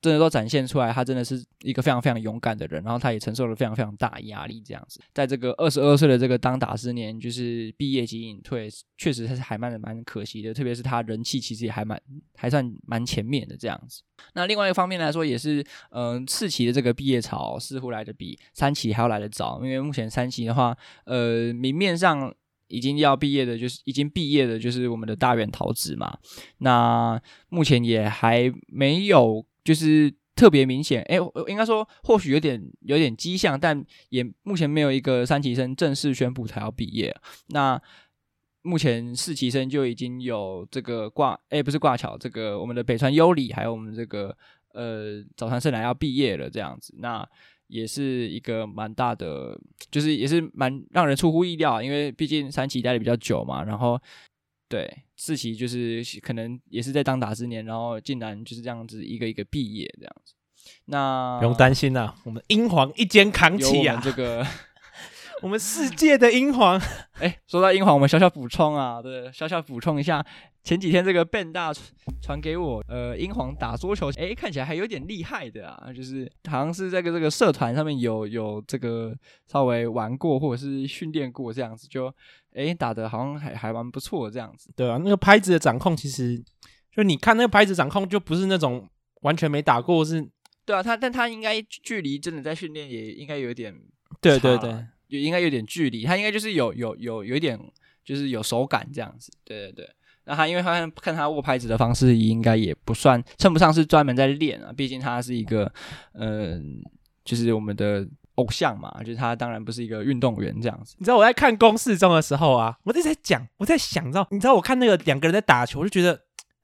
[0.00, 12.00] 真的都展现出来，他真的是一个非常非常勇敢的人，然后他也承受了非常非常大压力，这样子，在这个二十二岁的这个当打之年，就是毕业即隐退，确实他是还蛮蛮可惜的，特别是他人气其实也还蛮
[12.36, 14.02] 还算蛮前面的这样子。
[14.34, 15.60] 那另外一方面来说，也是
[15.90, 22.34] 嗯、呃、四期的这个毕业潮似乎来得比三期还要来得早，因为目前三期的话，呃明面上。
[22.72, 26.16] 已经要毕业的，就是已经毕业的，就是我们的大原桃子嘛。
[26.58, 31.02] 那目前也还没有，就是特别明显。
[31.02, 31.16] 哎，
[31.48, 37.14] 应该说或许有点有点迹象，但也目前没有一个三期生正式宣布他要毕业。
[37.48, 37.80] 那
[38.62, 44.36] 目前四期生就已经有这个挂，哎，不是挂桥，这个我们的北川优里还有我们这个
[44.74, 46.94] 呃早川圣来要毕业了，这样子。
[46.98, 47.26] 那
[47.68, 49.58] 也是一个蛮大的，
[49.90, 53.98] 就是也是蛮让人出乎意料，因为毕竟三期待的比较久嘛，然后
[54.70, 60.32] 对四期就是可能也是在当打之年，然后竟然就是这样子一个一个毕业这样子。
[60.84, 64.46] 那不用担心啦，我们英皇一肩扛起啊，这个。
[65.42, 66.80] 我们世界的英皇，
[67.18, 70.24] 哎，说到英皇，我们小小补充啊，对，小小补充一下，
[70.62, 71.72] 前几天这个 Ben 大
[72.20, 79.14] 传给我，呃，英皇打桌球，哎，看起来还有点厉害的啊，就是好像是这个这个社团上面有有这个
[79.46, 82.12] 稍微玩过或者是训练过这样子，就
[82.54, 84.70] 哎打的好像还还蛮不错这样子。
[84.76, 86.42] 对啊，那个拍子的掌控，其实
[86.94, 88.86] 就你看那个拍子掌控，就不是那种
[89.22, 90.28] 完全没打过是，
[90.66, 93.74] 对啊，他但他应该距离真的在训练也应该有点，
[94.20, 94.84] 对对对。
[95.10, 97.58] 也应该有点距离，他应该就是有有有有一点，
[98.04, 99.30] 就是有手感这样子。
[99.44, 99.90] 对对对，
[100.24, 104.72] 那他因为他看，他握拍子的方式，应该也不算称不上是专门在练啊。
[104.74, 105.70] 毕竟他是一个，
[106.14, 106.82] 嗯、
[107.24, 110.94] 就是我们的偶像嘛，就是他当然不是一个运动员这样子。
[110.98, 116.20] 你知道我在看公式中的时候啊，我一直在讲，我在想，你知道，你知道我看那个两个人在打球，我就觉得。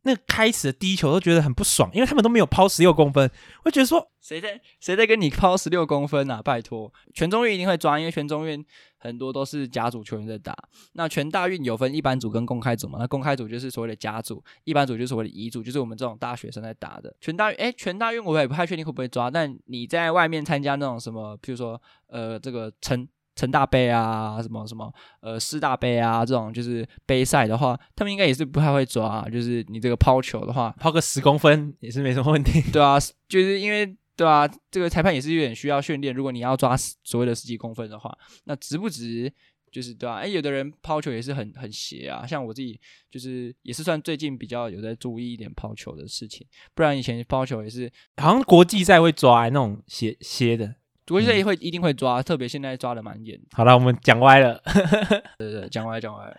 [0.06, 3.28] 那开始的第一球都觉得很不爽，因为他们都没有抛十六公分，
[3.64, 6.40] 我觉得说谁在谁在跟你抛十六公分啊？
[6.40, 8.64] 拜托，全中运一定会抓，因为全中运
[8.98, 10.56] 很多都是甲组球员在打。
[10.92, 13.00] 那全大运有分一般组跟公开组嘛？
[13.00, 17.12] 那公开组就是所谓的甲组，一般组就是所谓的乙组，就是我们这种大学生在打的。
[17.20, 23.08] 全大运，哎，全大运我也不太确定会不会抓，但你在外面参加那种什么，譬如说呃这个成。
[23.36, 29.28] 成大杯啊，什么什么，呃，师大杯啊，这种就是杯赛的话，他们应该也是不太会抓啊。
[29.28, 32.60] 就是你这个抛球的话，抛个十公分也是没什么问题。
[32.72, 36.14] 对啊， 就是因为对啊，这个裁判也是有点需要训练。
[36.14, 39.32] 如果你要抓所谓的十几公分的话，那值不值？
[39.70, 42.26] 就是对啊，哎，有的人抛球也是很 很邪啊。
[42.26, 50.76] 像我自己就是也是算最近比较有在注意一点抛球的事情，不然以前抛球也是好像国际赛会抓那种斜斜的。
[51.08, 53.38] 国际赛也会一定会抓，嗯、特别现在抓的蛮严。
[53.52, 54.60] 好了，我们讲歪了，
[55.38, 56.36] 对对，讲歪讲歪了。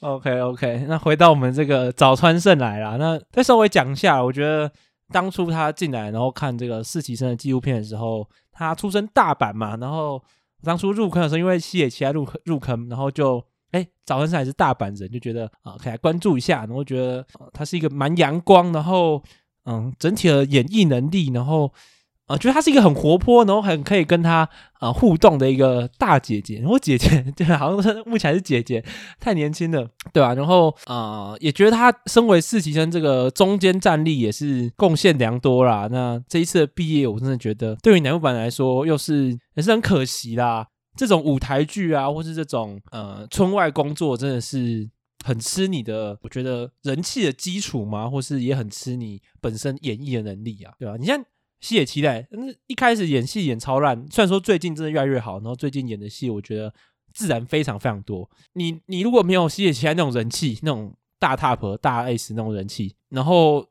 [0.00, 4.70] OK OK，那回到我们这个早川胜来啦，那再稍微讲一下，我觉得
[5.10, 10.22] 当初他进来，然后看这个四期生的纪录片的时候，他出身大阪嘛，然后
[10.62, 19.20] 当初入坑的时候，因为西野七濑入入坑，然后就哎早川圣还是大阪人，就觉得啊可以来关注一下，然后觉得、啊、他是一个蛮阳光，然后
[19.64, 21.72] 嗯整体的演绎能力，然后。
[22.26, 24.48] 啊、觉得她是一个很活泼，然后很可以跟她
[24.80, 26.58] 呃互动的一个大姐姐。
[26.60, 28.84] 然后姐姐对，好像目前是姐姐，
[29.20, 35.88] 太年轻了，对吧、然后啊、也觉得她身为四期生，这个中间战力也是贡献良多啦。
[35.88, 40.66] 那这一次的毕业，我真的觉得对于男木坂来说，又是也是很可惜啦。
[40.96, 44.88] 这种舞台剧啊，或是这种呃村外工作，真的是
[45.24, 51.22] 很吃你的，我觉得人气的基础嘛，或是也很吃你本身演绎的能力啊，对吧、你像。
[51.60, 56.72] 西野七濑，但是一开始演戏演超烂，虽然说最近真的越来越好，然后最近演的戏我觉得
[57.12, 58.28] 自然非常非常多。
[58.52, 63.66] 你你如果没有西野七濑那种人气，那种大 top 大 S 那种人气，然后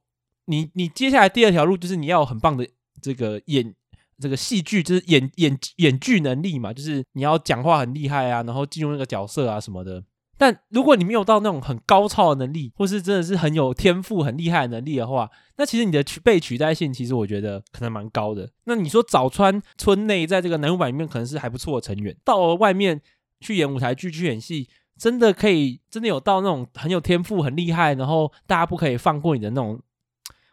[0.45, 2.67] 你你接下来第二条路就是你要有很棒的
[3.01, 3.73] 这个演
[4.19, 10.03] 这个戏剧，就是演演演剧能力嘛，就是你要讲话很厉害啊，然后进入那个角色啊什么的。
[10.37, 18.49] 但如果你没有到那种很高超的能力，或是真的是很有天赋、很厉害的能力的话，那其实你的取被取代性，其实我觉得可能蛮高的。
[18.65, 23.01] 那你说早川村内在这个乃木坂里面可能是还不错的成员，到了外面
[23.39, 24.67] 去演舞台剧、去演戏，
[24.97, 29.79] 真的可以真的有到那种很有天赋、很厉害，然后大家不可以放过你的那种，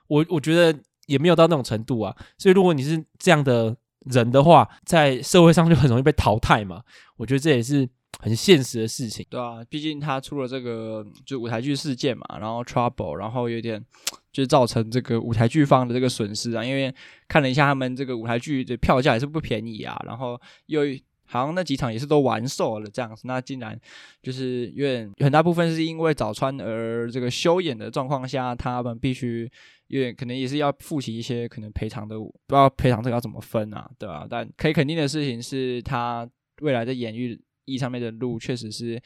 [0.06, 2.16] 我我觉得也没有到那种程度啊。
[2.38, 6.82] 所以如果你是这样的人的话，在社会上就很容易被淘汰嘛。
[7.16, 7.88] 我觉得这也是。
[8.22, 13.84] 很现实的事情，对啊，毕竟他出了这个就舞台剧事件嘛，然后 trouble，然后有点
[14.32, 16.64] 就造成这个舞台剧方的这个损失啊。
[16.64, 16.94] 因为
[17.26, 20.82] 看了一下他们这个舞台剧的票价也是不便宜啊，然后又
[21.24, 23.76] 好像那几场也是都完售了这样子，那竟然
[24.22, 29.50] 就是有点很大部分是因为早川而这个休演的状况下，他们必须
[29.88, 36.28] 因为可能也是要负起一些可能赔偿的，不知道赔偿这个要怎么分啊，对啊，但可以肯定的事情是他
[36.60, 37.36] 未来的演艺。
[37.64, 39.00] E 上面的路确实是，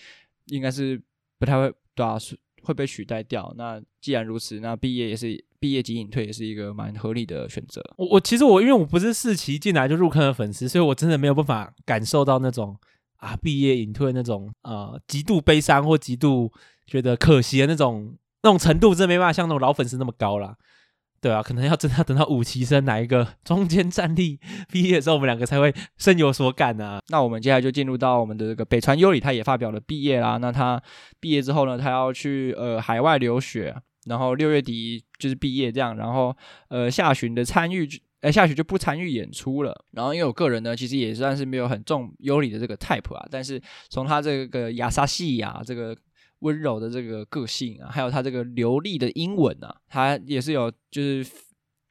[0.46, 1.00] 应该是
[1.38, 2.16] 不太会，对啊，
[2.62, 3.52] 会被取代掉。
[3.56, 7.82] 那既然如此，那毕业也是毕业即隐退，也是一个蛮合理的选择。
[7.96, 12.76] 我我其实我因为我不是四期进来就入坑的粉丝，所以我真的没有办法感受到那种
[13.16, 16.52] 啊毕业隐退那种呃极度悲伤或极度
[16.86, 20.56] 觉得可惜的那种那种程度，真的没办法像那种老粉丝那么高啦。
[21.26, 24.38] 对啊，可能要真的要等到五期生哪一个 中间战力
[24.70, 27.00] 毕业的时候，我们两个才会深有所感啊。
[27.08, 30.36] 那我们接下来就进入到我们的这个北川优里，他也发表了毕业啦。
[30.36, 30.80] 那他
[31.18, 36.32] 毕业之后呢，他要去呃海外留学，然后六月底就是毕业这样，然后
[36.68, 37.88] 呃下旬的参与，
[38.20, 39.84] 呃下旬就不参与演出了。
[39.90, 45.96] 然后因为我个人呢，其实也算是没有很重优里的这个 type 啊，但是从他这个亚萨西亚这个。
[46.40, 51.26] 温柔的这个个性啊，还有他这个流利的英文啊，他也是有就是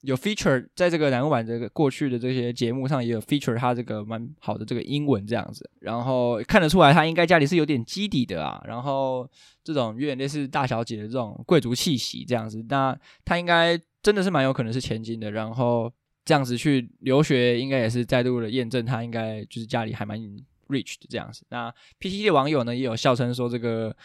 [0.01, 9.27] 有 feature 在这个乃木坂这个过去的这些节目上也有 feature 他这个蛮好的这个英文这样子，然后看得出来他应该家里是有点基底的啊，然后
[9.63, 15.91] 这种有点类似大小姐的这种贵族气息这样子，那他应该真的是蛮有可能是千金的，然后
[16.23, 20.19] 这样子去留学应该也是再度的验证他应该就是家里还蛮
[20.67, 21.43] rich 的这样子。
[21.49, 23.95] 那 PTT 的网友呢也有笑称说这个。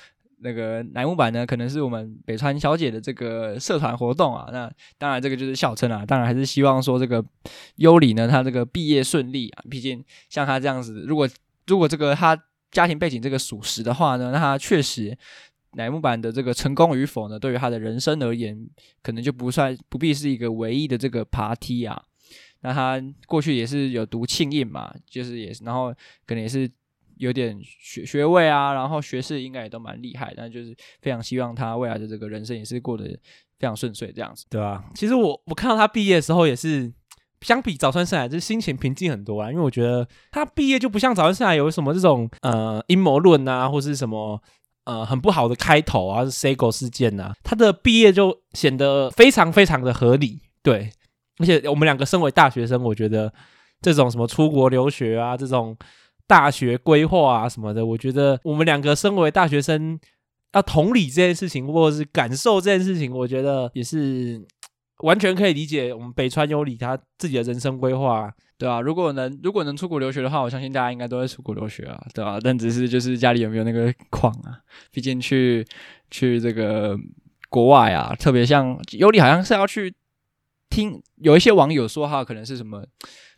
[0.43, 4.49] 那个乃木坂呢，可能是我们北川小姐的这个社团活动啊。
[4.51, 6.05] 那当然，这个就是笑称啊。
[6.07, 7.25] 当然，还是希望说这个
[7.77, 9.65] 优里呢，她这个毕业顺利啊。
[9.71, 11.29] 毕竟像她这样子，如果
[11.67, 12.37] 如果这个她
[12.71, 15.17] 家庭背景这个属实的话呢，那她确实
[15.73, 18.69] 乃木坂的这个成功与否呢，对于她的人生而言，
[19.03, 22.03] 可能就不算不必是一个唯一的这个爬梯啊。
[22.63, 25.93] 那她过去也是有读庆应嘛，就是也，然后
[26.27, 26.71] 可能也是。
[27.21, 33.05] 有点学学位啊，然后学士应该也都蛮厉害，但就是非常希望他未来的这个人生也是过得
[33.59, 36.91] 非常顺遂这样子，对啊，其实我我看到他毕业的时候也是，
[37.43, 44.43] 相比早川圣来，就是心情平静很多啊，因为我觉得他毕业就不像早川圣来有什么这种呃阴谋论啊，或是什么
[44.85, 50.91] 呃很不好的开头啊，是 Seigo 事件啊，他的毕业就显得非常非常的合理，对，
[51.37, 53.31] 而且我们两个身为大学生，我觉得
[53.83, 55.77] 这种什么出国留学啊这种。
[56.31, 59.99] 大学规划啊什么的，我觉得我们两个身为大学生，
[60.53, 64.41] 要同理这件事情，或者是感受这件事情，我觉得也是
[64.99, 65.93] 完全可以理解。
[65.93, 72.39] 我们北川优里他自己的人生规划，对啊，如果能如果能出国留学的话，我相信大家应该都会出国留学啊，对吧？
[72.41, 74.61] 但只是就是家里有没有那个矿啊？
[74.93, 75.67] 毕竟去
[76.13, 76.97] 去这个
[77.49, 79.93] 国外啊，特别像优里好像是要去
[80.69, 82.87] 听，有一些网友说哈，可能是什么。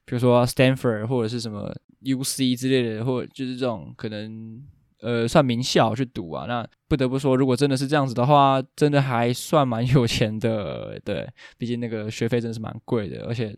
[0.05, 1.73] 比如说 Stanford 或者是什么
[2.05, 4.63] UC 之类的，或者就是这种可能
[5.01, 6.47] 呃算名校去读啊。
[6.47, 11.01] 那不得不说，如果真的是这样子的话，真的还算蛮有钱的。
[11.05, 13.49] 对，毕竟那个学费真的是蛮贵的，而且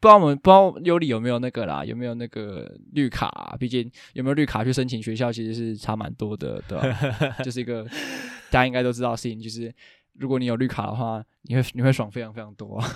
[0.00, 3.56] 不知道我们不知道优里有没有那个啦，有没有那个绿卡啊？
[3.58, 6.84] 毕竟有没有绿卡去申请学校，其实是差蛮多的，对吧？
[7.42, 7.84] 就是一个
[8.50, 9.72] 大家应该都知道的事情，就是
[10.18, 12.86] 如果你有绿卡的话，你会你会爽非常非常多啊。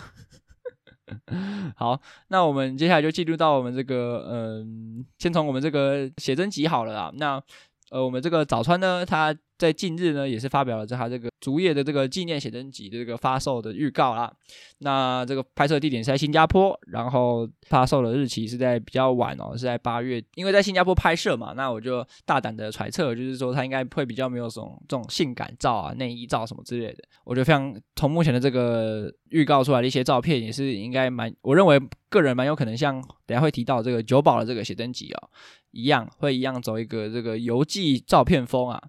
[1.76, 7.12] 好，那我们接下来就进入到我们这个，嗯，先从我们这个写真集好了啊。
[7.14, 7.42] 那，
[7.90, 9.36] 呃，我们这个早川呢，他。
[9.58, 14.32] 在近日呢，也是发表了这他这个竹叶的这个纪念写真集的这个发售的预告啦。
[14.78, 20.22] 那这个拍摄地点是在新加坡，然后发售的日期是在比较晚哦，是在八月。
[20.36, 27.02] 因为在新加坡拍摄嘛，那我就大胆的揣测，就是说他应该会比较没有什么这种性感照啊、内衣照什么之类的。
[27.24, 35.28] 我觉得非常从目前的这个预告出来的一些照片，也是应该蛮，我认为个人蛮有可能像等下会提到这个久保的这个写真集哦，
[35.72, 38.80] 一样会一样走一个这个游记照片风啊。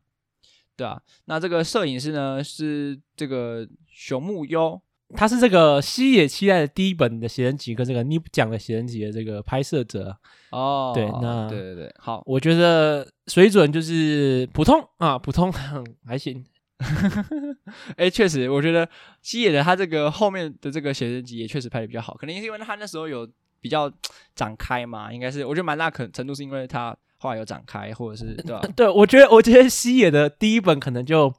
[0.80, 4.82] 对啊，那这个摄影师呢是这个熊木优，
[5.14, 10.18] 他是这个西野七濑的第一本的写真集跟这个 NIP 奖的写真集的这个拍摄者
[10.52, 10.94] 哦。
[10.96, 15.52] 对，那对对对，好，我觉得水准就是普通啊，普通
[16.08, 16.46] 还行。
[17.98, 18.88] 哎，确实，我觉得
[19.22, 23.92] 西野的他这个后面的这个写真集也确实拍的比较好，可能是因为他那时候有比较
[24.34, 26.96] 展开嘛，应该是，我觉得蛮大可程度是因为他。
[27.20, 28.62] 话有展开，或者是 对吧？
[28.76, 31.34] 对，我觉得，我觉得西野的第一本可能就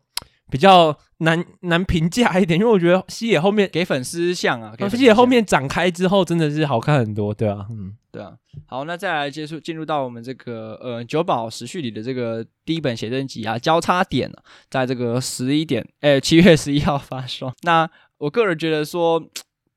[0.50, 8.32] 比较难难评价一点，因为我觉得西野后面给粉丝像啊，西野后面展开之后真的是好看很多，对啊，嗯，对啊。
[8.66, 14.30] 好，那再来接触进入到我们这个呃九保时序里的这个第一本写真集啊，交叉点
[14.68, 17.52] 在这个十一点，哎，七月十一号发售。
[17.62, 17.88] 那
[18.18, 19.22] 我个人觉得说。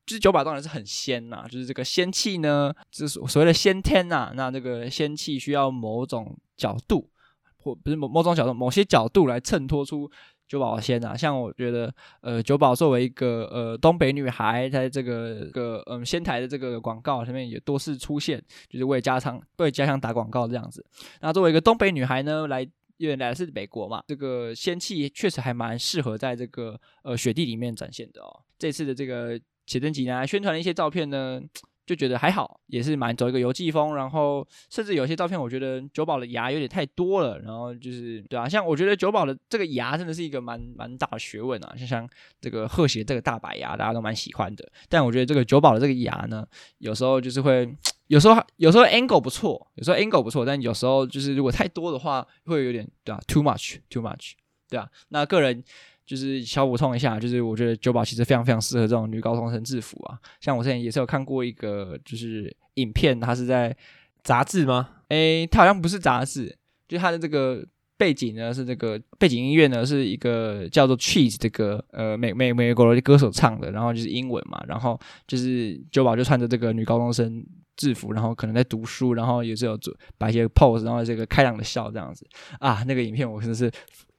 [0.06, 4.32] 就是久保当然是很仙呐，就是这个仙气呢，就是所谓的先天呐。
[4.34, 7.08] 那这个仙气需要某种角度，
[7.56, 10.10] 或不是某某种角度，某些角度来衬托出
[10.46, 11.16] 久保仙呐。
[11.16, 11.90] 像我觉得，
[12.20, 18.38] 呃，久保作为一个呃东北女孩，在这个个嗯仙台的这个广告上面也多次出现，
[18.68, 20.84] 就是为家乡为家乡打广告这样子。
[21.22, 22.60] 那作为一个东北女孩呢，来
[22.98, 28.42] 因为来的是美国嘛，这个仙气确实还蛮适合在这个呃雪地里面展现的哦。
[28.58, 29.40] 这次的这个。
[29.66, 31.40] 写真集呢，宣传的一些照片呢，
[31.86, 42.08] 就觉得还好，也是蛮走一个游记风，然后甚至有些照片，我觉得九保的牙有点太多了，然后就是对啊，像我觉得九保的这个牙真的是一个蛮蛮大的学问啊，就像
[42.40, 46.46] 这个贺喜这个大白牙，大家都蛮喜欢的，但我觉得这个九保的这个牙呢，
[46.78, 47.68] 有时候就是会，
[48.06, 54.32] 有时候有时候 angle 不错，有时候 angle 不错，但有时候就是如果太多的话，会有点对啊，too much too much，
[54.68, 55.62] 对啊，那个人。
[56.06, 60.18] 就是小补充一下，就是我觉得九宝其实非常非常适合这种女高中生制服啊。
[60.40, 63.74] 像我之前也是有看过一个，就是影片，它是在
[64.22, 64.88] 杂志吗？
[65.08, 66.54] 诶，它好像不是杂志，
[66.86, 77.42] 就它的这个背景呢是这个背景音乐呢是一个叫做 Cheese 的歌呃美美美国的歌手唱的，然后就是英文嘛，然后就是九宝就穿着这个女高中生
[77.76, 82.26] 制服，然后可能在读书，然后也是有做摆一些 pose，然后这个开朗的笑这样子
[82.58, 83.70] 啊，那个影片我真的是。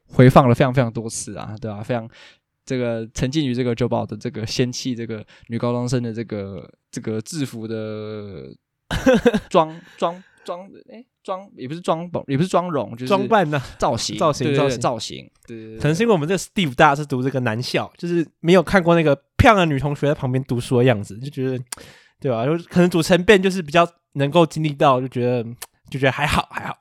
[0.08, 1.84] 回放了非常非常多次啊，对吧、啊？
[1.84, 2.10] 非常
[2.66, 8.54] 这个沉浸于这个九保的这个仙气，这个女高中生的这个这个制服的
[9.50, 15.30] 装 装装，哎，装也不是装也不是妆容，就是装扮呢，造型造型造型造型。
[15.48, 21.64] 对，对，对，可能是因为我们这个 Steve 大是读这个男校，就是没有看过那个漂亮的女同学在旁边读书的样子，就觉得
[22.20, 22.46] 对吧？
[22.46, 25.44] 就可能组成变就是比较能够经历到，就觉得
[25.90, 26.78] 就觉得还好还好。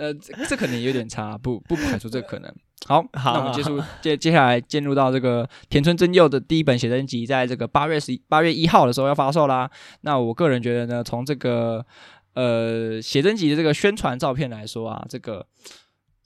[0.00, 2.50] 呃，这这可能有点差，不不排除这个可能。
[2.86, 9.70] 好， 好，那我们结束接接下来进入到这个田村真佑的第一本写真集，在这个八月十八月一号的时候要发售啦。
[10.00, 11.84] 那我个人觉得呢，从这个
[12.32, 15.46] 呃写真集的这个宣传照片来说啊，这个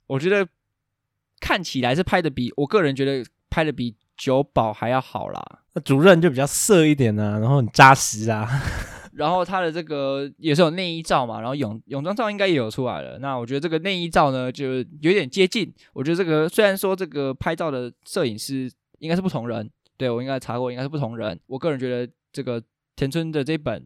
[0.07, 0.47] 我觉得
[1.41, 5.43] 看起来是拍的比我个人觉得拍的比九保还要好啦。
[5.73, 8.47] 那主任就比较色一点啊，然后很扎实啊。
[9.15, 13.17] 然后他的这个也是有内衣照嘛，然后泳泳装照应该也有出来了。
[13.19, 15.73] 那我觉得这个内衣照呢，就有点接近。
[15.93, 21.39] 我觉得这个虽然说这个拍照的摄影师应该是不同人，对，我应该查过，应该是不同人。
[21.47, 22.61] 我个人觉得这个
[22.95, 23.85] 田村的这本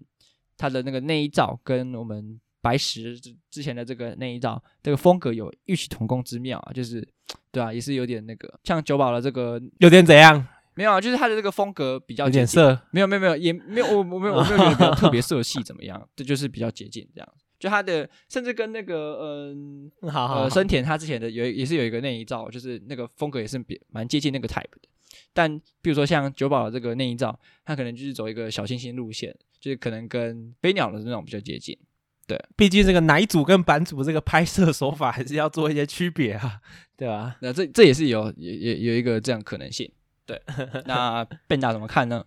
[0.58, 3.20] 他的那个内衣照跟我们白石
[3.50, 7.08] 之前的这个内衣照，这个风格有异曲同工之妙啊，就是
[7.52, 10.46] 对啊，也是有点那个像九保的这个有点怎样？
[10.80, 17.28] 没有啊，就是他的这个风格比较有点色，没有没有没有，也没有我我没有我没有觉得比较特别色系怎么样， 这就是比较接近这样。
[17.60, 24.88] 就他的甚至跟那个嗯，好好呃，森田他之前的有也是有一个内衣照，就是那个风格也是比蛮接近那个 type 的。
[25.34, 31.78] 但比如说像九保的这个内衣照，他可能就是走一个小清新路线，就是可能跟飞鸟的那种比较接近。
[32.26, 36.62] 对，毕竟这个奶组跟版组这个拍摄手法还是要做一些区别啊，
[36.96, 37.36] 对吧？
[37.42, 39.92] 那这这也是有有有有一个这样可能性。
[40.30, 40.42] 对，
[40.86, 42.24] 那笨大怎么看呢？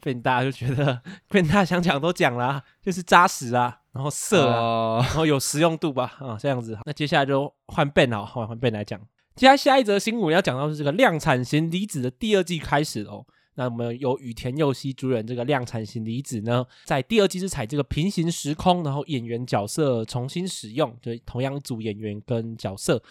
[0.00, 6.78] 笨大就觉得笨大想讲都讲了、啊，就是扎实啊，然后色啊，呃、然后有实用度吧，啊，这样子。
[6.84, 8.98] 那接下来就换笨啊，换换笨来讲。
[9.34, 13.24] 接下来下一则新闻要讲到是这个量产型离子的第二季开始哦。
[13.54, 23.02] 那我们由羽田佑希主演这个量产型离子呢，在第二季是采这个平行时空，然后演员角色重新使用，就同样组演员跟角色，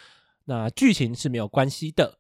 [0.46, 2.20] 那剧情是没有关系的。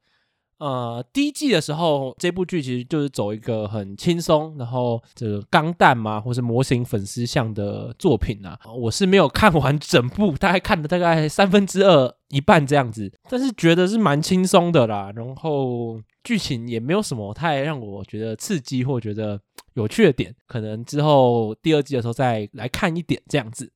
[0.60, 8.60] 呃，第一季的时候，这部剧其实就是走一个很轻松，然后这个钢弹嘛，或是模型粉丝向的作品啊。
[8.76, 15.12] 我是没有看完整部，大概看了大概三分之二一半这样子，但是觉得是蛮轻松的啦。
[15.16, 19.40] 然后剧情也没有什么太让我觉得刺激或觉得
[19.76, 23.72] 有趣的点，可能之后第二季的时候再来看一点这样子。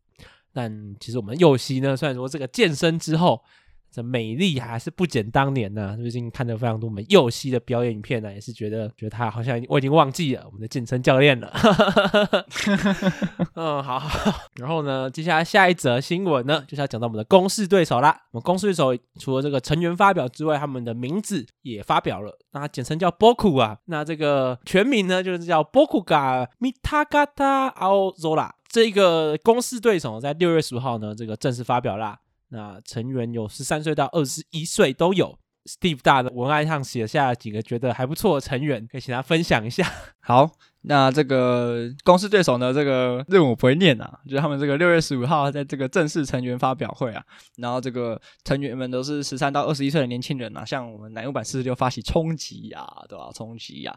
[0.51, 3.39] 但其实我们右膝呢，虽然说这个健身之后。
[3.91, 11.51] 这美丽还是不减当年呢、最近看了非常多我们佑希的表演影片呢、也是觉得觉得他好像我已经忘记了我们的健身教练了。
[13.55, 14.33] 嗯，好，好。
[14.55, 18.17] 然后呢，接下来下一则新闻呢，就是要讲到我们的公式对手啦。
[18.31, 23.77] 我们公式对手除了这个成员发表之外，他们的名字也发表了，那简称叫 Boku 啊。
[23.85, 28.51] 那这个全名呢，就是叫 Boku ga Mitagata Aozora。
[28.69, 32.17] 这个公式对手在六月十五号呢，这个正式发表啦。
[32.51, 35.37] 那成员有十三岁到二十一岁都有。
[35.63, 39.87] Steve 大的文案上写下几个觉得还不错的成员，可以请他分享一下。
[40.19, 40.49] 好，
[40.81, 47.23] 那这个公司对手呢，这个任务我不会念啊，就是他们这个六月十五号在这个正式成员发表会啊，
[47.57, 53.29] 然后这个成员们都是十三到二十一岁的年轻人啊，向我们乃木坂四十六发起冲击呀，对吧？
[53.31, 53.95] 冲击呀！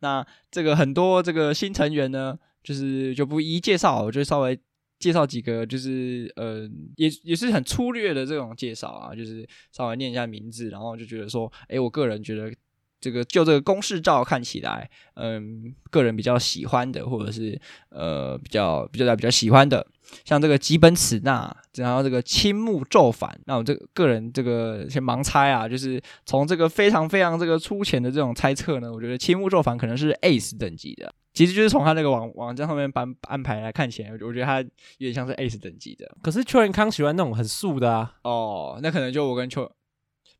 [0.00, 4.60] 那这个很多这个新成员呢，就是就不一一介绍，我就稍微。
[4.98, 12.52] 介绍几个，就是呃，也也是很粗略的这种介绍啊，就是稍微念一下名字，然后就觉得说，诶，我个人觉得
[12.98, 19.86] 这个就这个公式照看起来，嗯，个人比较喜欢的，或者是呃比较比较比较喜欢的，
[20.24, 31.14] 像这个吉本尺那，然后这个青木昼反，那我这个个人这个先盲猜啊，就是从这个非常非常这个粗浅的这种猜测呢，我觉得青木昼反可能是 Ace 等级的。
[31.36, 36.10] 其实就是从他那个网网站上面安安排来看起来，我觉得他有点像是 Ace 等级的。
[36.22, 38.14] 可是邱元康喜欢那种很素的啊。
[38.22, 39.70] 哦，那可能就我跟邱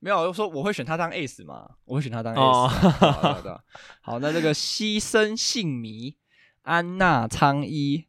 [0.00, 2.40] 没有，我说我会选他当 Ace 嘛，我会选他当 Ace。
[2.40, 3.62] 哦、好的，
[4.00, 6.16] 好，那这个牺牲姓弥、
[6.62, 8.06] 安娜苍一、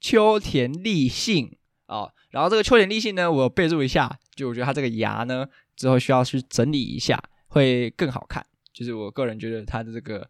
[0.00, 1.56] 秋田立信
[1.86, 8.44] 哦，然后这个秋田立信呢，我备注一下，就我觉得他这个牙呢，之后需要去整理一下，会更好看。
[8.72, 10.28] 就是我个人觉得他的这个，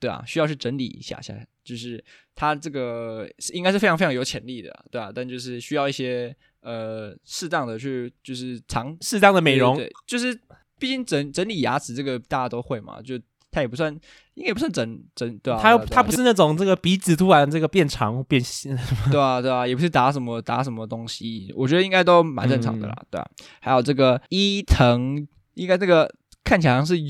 [0.00, 1.34] 对啊，需要去整理一下下，
[1.64, 2.02] 就是
[2.34, 10.38] 他这个应该是非常非常有潜力的，对啊，但就是需要一些呃适当的去，就是长适当的美容，对，对，就是
[10.78, 13.18] 毕竟整整理牙齿这个大家都会嘛，就
[13.50, 13.90] 他也不算，
[14.34, 18.68] 应该也不算整整，对啊，他他不是那种这个鼻子突然这个变长变细，
[19.10, 23.30] 对啊对啊，也不是打什么打什么东西，我觉得应该都蛮正常的啦，嗯、对啊，
[23.60, 26.12] 还有这个伊藤，应该这个。
[26.44, 27.00] 看起来好像是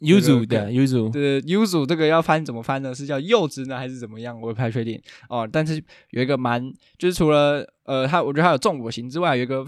[0.00, 2.94] Yuzu，Yuzu 的 Yuzu 这个要翻怎么翻呢？
[2.94, 4.38] 是叫柚子呢，还是怎么样？
[4.40, 5.48] 我也不太确定哦。
[5.50, 9.66] 但是有一个蛮，就是除了呃，它我觉得它有重我型之外，有一个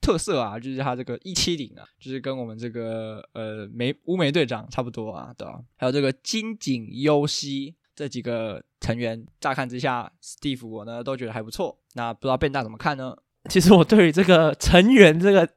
[0.00, 5.58] 特色啊，就是它这个一七零啊，就是跟我们这个呃梅乌梅队长差不多啊，对吧？
[5.76, 11.78] 还有这个金井优希这几个成员，乍看之下，Steve 我呢都觉得还不错。
[11.94, 13.16] 那不知道 Ben 大怎么看呢？
[13.48, 15.48] 其实我对于这个成员这个。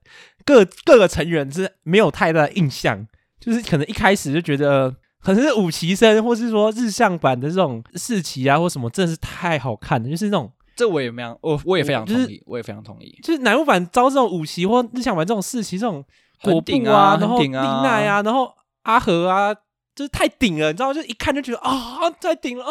[0.45, 3.05] 各各个成员是没有太大的印象，
[3.39, 4.89] 就是可能一开始就觉得
[5.21, 16.03] 可能是五旗生，或是说日向版的这种四旗啊，或什么，真的是太好看了，就是那种这我也没有，我我也非常同意，我，就是、我也非常同意，就是乃木坂招这种五旗或日向版这种四旗这种
[16.41, 19.53] 果布啊，啊然后丽奈啊，然后阿和啊，
[19.95, 22.65] 就是太顶了，你知道，就一看就觉得啊，太顶了，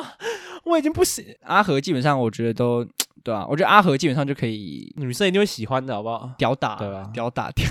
[0.65, 1.25] 我已经不行。
[1.43, 2.87] 阿和基本上我觉得都。
[3.25, 6.31] 对啊，我觉得阿和基本上就可以，女生一定会喜欢的，好不好？
[6.39, 7.11] 屌打，对吧？
[7.13, 7.67] 屌打，屌，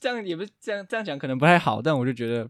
[0.00, 2.48] 这样也不是这样，这样讲可能不太好，但我就觉得，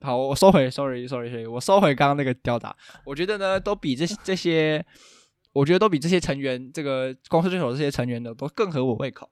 [0.00, 2.76] 好，我收回，sorry，sorry，sorry，我收回刚刚那个吊打。
[3.04, 4.84] 我觉得呢，都比这这些，
[5.52, 9.28] 我觉得都比这些成员，这个公司对手这些成员的都更合我胃口，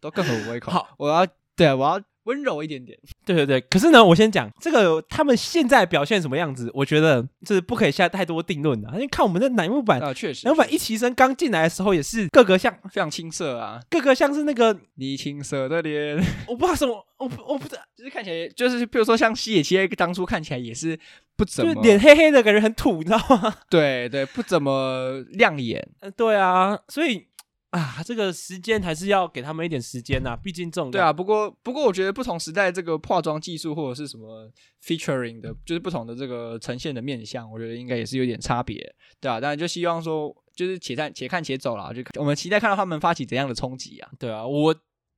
[0.00, 0.70] 都更合我胃口。
[0.72, 1.26] 好，我要，
[1.56, 2.00] 对，我要。
[2.28, 3.60] 温柔一点点， 对对对。
[3.62, 6.70] 可是呢，我先讲这个，他们现在表现什么样子？
[6.74, 8.88] 我觉得就是不可以下太多定论的。
[8.92, 20.98] 因为看我们的乃木坂啊，确实，乃木坂一齐生刚进来的时候也是个个像非常青涩啊，个个像是那个你青涩的脸， 我不知道什么，我我不知道，就是看起来就是，比如说像西野七濑当初看起来也是
[21.36, 23.54] 不怎么脸黑黑的感觉很土，你知道吗？
[23.70, 25.88] 对对，不怎么亮眼。
[26.00, 27.27] 嗯，对啊，所以。
[27.70, 31.12] 啊，这个时间还是要给他们一点时间呐、啊，毕竟这种对啊。
[31.12, 34.50] 不过，不过我觉得不同时代这个化妆技术或者是什么
[34.82, 38.76] featuring 的，就是不同的这个呈现的面相，我觉得应该也是有点差别，
[39.20, 44.08] 对啊，当然就希望说，就是且看且看且走啦，就我们期待看到他们发起怎样的冲击啊？
[44.18, 44.74] 对啊，我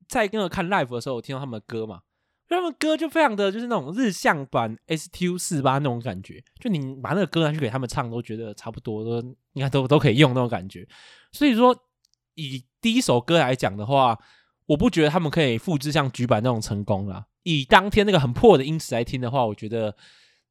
[0.09, 2.01] 在跟着看 live 的时候，我听到他们的歌嘛，
[2.49, 10.85] 他们歌就非常的就是那种日向版 STU 四八那种感觉，就你把那个歌拿去给他们唱，都觉得差不多，都应该都都可以用那种感觉，
[11.31, 11.73] 所以说。
[12.35, 14.17] 以第一首歌来讲的话，
[14.65, 17.25] 我不觉得他们可以复制像櫸坂那种成功啦。
[17.43, 19.95] 以当天那个很破的音质来听的话，我觉得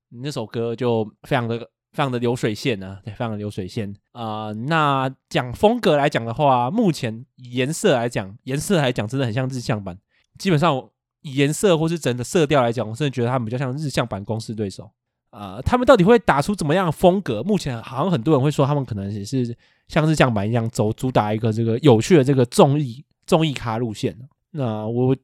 [0.08, 1.58] 那首歌就非常的、
[1.92, 9.98] 非常的流水线啊，对，非常的流水线啊、那讲风格来讲的话，目前以颜色来讲，颜色来讲真的很像日向版。
[10.38, 10.90] 基本上
[11.22, 14.90] 以颜色或是整个色调来讲，我真的觉得他们比较像日向版公司对手。
[15.30, 17.42] 啊、呃，他们到底会打出怎么样的风格？
[17.42, 19.56] 目前好像很多人会说，他们可能也是
[19.88, 24.16] 像日向版一样走主打一个这个有趣的这个综艺综艺咖路线。
[24.50, 25.16] 那我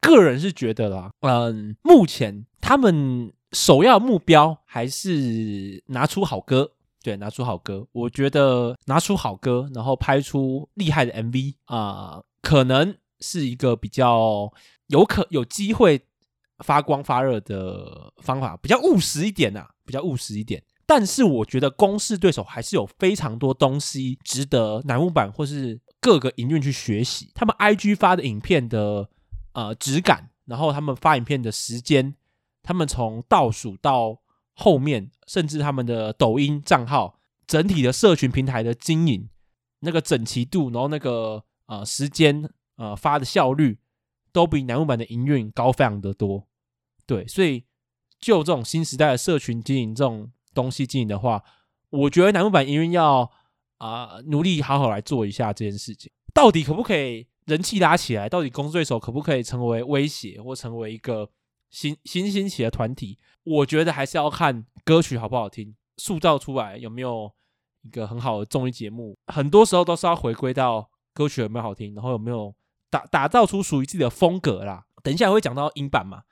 [0.00, 6.70] 个人是觉得啦，嗯，目前他们首要目标还是拿出好歌，
[7.02, 7.86] 对，拿出好歌。
[7.90, 14.52] 我觉得拿出好歌，然后拍出厉害的 MV 啊、可能是一个比较
[14.86, 16.02] 有可有机会。
[16.64, 20.62] 发光发热的方法比较务实一点呐、啊，比较务实一点。
[20.86, 27.30] 但是我觉得公式对手还是有非常多东西值得南木板或是各个营运去学习。
[27.34, 29.08] 他们 IG 发的影片的
[29.52, 32.14] 呃质感，然后他们发影片的时间，
[32.62, 34.18] 他们从倒数到
[34.54, 39.28] 后面，甚至他们的抖音账号整体的社群平台的经营，
[39.80, 43.78] 那个整齐度，然后那个呃时间呃发的效率，
[44.32, 46.47] 都比南木板的营运高非常的多。
[47.08, 47.64] 对，所以
[48.20, 51.42] 就这种新时代的社群经营这种东西经营的话，
[51.88, 53.30] 我觉得南木坂营运要
[53.78, 58.28] 啊、努力好好来做一下这件事情，到底可不可以人气拉起来？
[58.28, 61.30] 到底攻对手可不可以成为威胁或成为一个
[61.70, 63.18] 新新兴起的团体？
[63.44, 67.32] 我觉得还是要看歌曲好不好听，塑造出来有没有
[67.80, 69.16] 一个很好的综艺节目。
[69.28, 72.54] 很多时候都是要回归到歌曲有没有好听，然后有没有
[72.90, 74.84] 打打造出属于自己的风格啦。
[75.02, 76.24] 等一下会讲到音版嘛。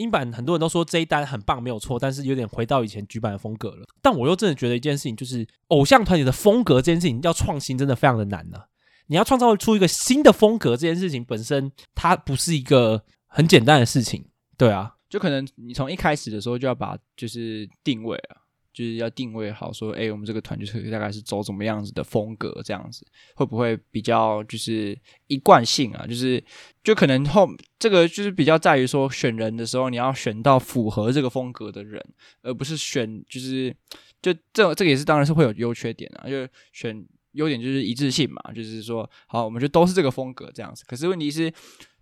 [0.00, 3.86] 英版很多人都说这一单很棒，没有错，但是有点回到以前局版的风格了。
[4.02, 8.58] 但我又真的觉得一件事情，就是偶像团体的风格这件事情要创新，真的非常的难呢、
[9.06, 14.24] 你要创造出一个新的风格，这件事情本身它不是一个很简单的事情。
[14.56, 18.39] 对啊，就可能你从一开始的时候就要把就是定位啊。
[18.72, 23.04] 就是要定位好，说，哎，我们这个团就是大概是走怎么样子的风格，这样子
[23.34, 24.96] 会不会比较就是
[25.26, 26.06] 一贯性啊？
[26.06, 26.42] 就是
[26.84, 27.48] 就可能后
[27.78, 32.04] 这个就是比较在于说选人的时候，你要选到符合这个风格的人，
[32.42, 33.74] 而不是选就是
[34.22, 40.84] 就这这个也是当然是会有优缺点啊，就选优点就是一致性嘛，就是说好，我们就都是这个风格这样子。
[40.86, 41.52] 可是问题是，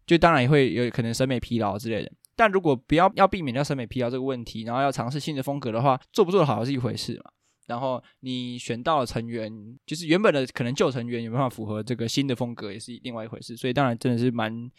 [0.06, 2.12] 就当然也会有可能审美疲劳之类的。
[2.38, 7.32] 但如果不要要避免掉审美疲劳这个问题，然后要尝试新的风格的话，做不做得好是一回事嘛。
[7.66, 9.52] 然后你选到了成员，
[9.84, 13.56] 就是原本的可能旧成员有没有办法符合这个新的风格，也是另外一回事。
[13.56, 14.70] 所以当然真的是蛮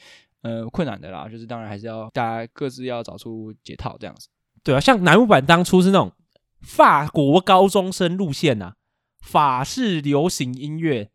[0.41, 1.27] 呃困难的啦。
[1.27, 4.29] 就是当然还是要大家各自要找出解套这样子。
[4.63, 6.13] 对啊，像乃木坂当初是那种
[6.61, 8.73] 法国高中生路线呐、啊，
[9.19, 11.11] 法式流行音乐。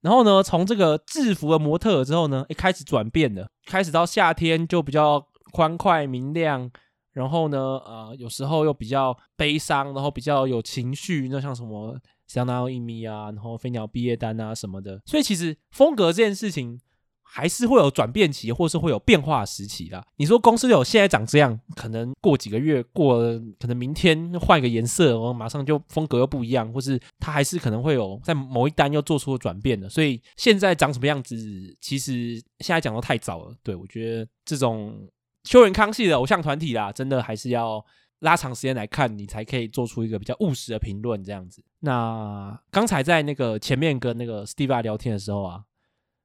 [0.00, 5.28] 然后呢，从这个制服的模特之后呢，一开始转变了，开始到夏天就比较。
[5.54, 6.68] 欢快明亮，
[7.12, 11.96] 然后呢，呃，有时候又比较悲伤，然后比较有情绪，那像什么
[12.26, 16.80] 香奈儿一米啊，然后飞鸟毕业单啊什么的，所以其实风格这件事情
[17.22, 20.04] 还是会有转变期，或是会有变化时期啦。
[20.16, 29.88] 你说公司有现在长这样，可能过几个月，过了可能明天换一个颜色，然后马上就风格又不一样，或是它还是可能会有在某一单又做出了转变的。
[29.88, 31.36] 所以现在长什么样子，
[31.80, 33.54] 其实现在讲得太早了。
[33.62, 35.08] 对，我觉得这种。
[35.44, 37.84] 秋元康系的偶像团体啦，真的还是要
[38.20, 41.62] 拉长时间来看，你才可以做出一个比较务实的评论这样子。
[41.80, 45.64] 那刚才在那个前面跟那个 Steve 聊天的时候啊，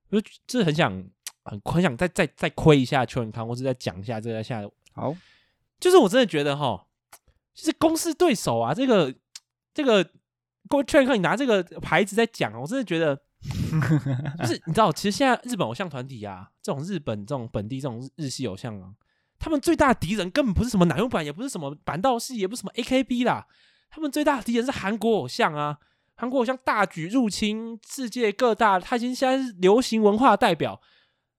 [0.09, 0.91] 我就就是很想
[1.43, 4.63] 很很想再再再亏一下邱元康，或是再讲一下这个下
[4.93, 5.15] 好，
[5.79, 6.87] 就是我真的觉得哈，
[7.53, 9.13] 就是公司对手啊，这个
[9.73, 10.03] 这个
[10.87, 13.21] 秋元康，你拿这个牌子在讲，我真的觉得。
[14.39, 18.91] 就是你知道，其实现在日本偶像团体啊，这种日本这种本地这种日系偶像啊。
[19.39, 23.47] 他们最大的敌人根本不是什么男优版，也不是什么板道系，也不是什么 AKB 啦。
[23.89, 25.77] 他们最大的敌人是韩国偶像啊！
[26.15, 30.79] 韩国偶像大举入侵世界各大，他已经现在是流行文化代表，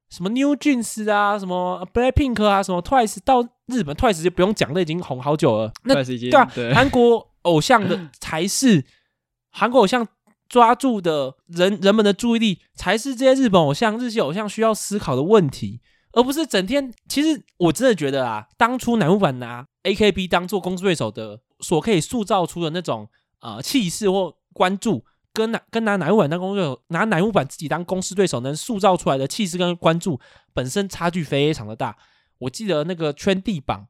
[0.09, 5.73] 什么 New Jeans 啊，什么 Blackpink 啊，什么 Twice 到日本 Twice 就不用讲，了已经红好久了。
[5.85, 8.85] 那对啊，韩国偶像的才是
[9.53, 10.09] 韩国偶像
[10.49, 15.83] 抓住的人人们的注意力，才是这些日本偶像、日系偶像需要思考的问题。
[16.13, 23.09] 而不是整天，其实我真的觉得啊，当初乃木坂拿 AKB 当做公司对手的，所可以塑造出的那种
[23.41, 30.19] 呃气势或关注，跟拿跟拿乃木坂当公司对手，拿乃木坂自己当公司对手能塑造出来的气势跟关注，
[30.53, 31.97] 本身差距非常的大。
[32.39, 33.87] 我记得那个圈地榜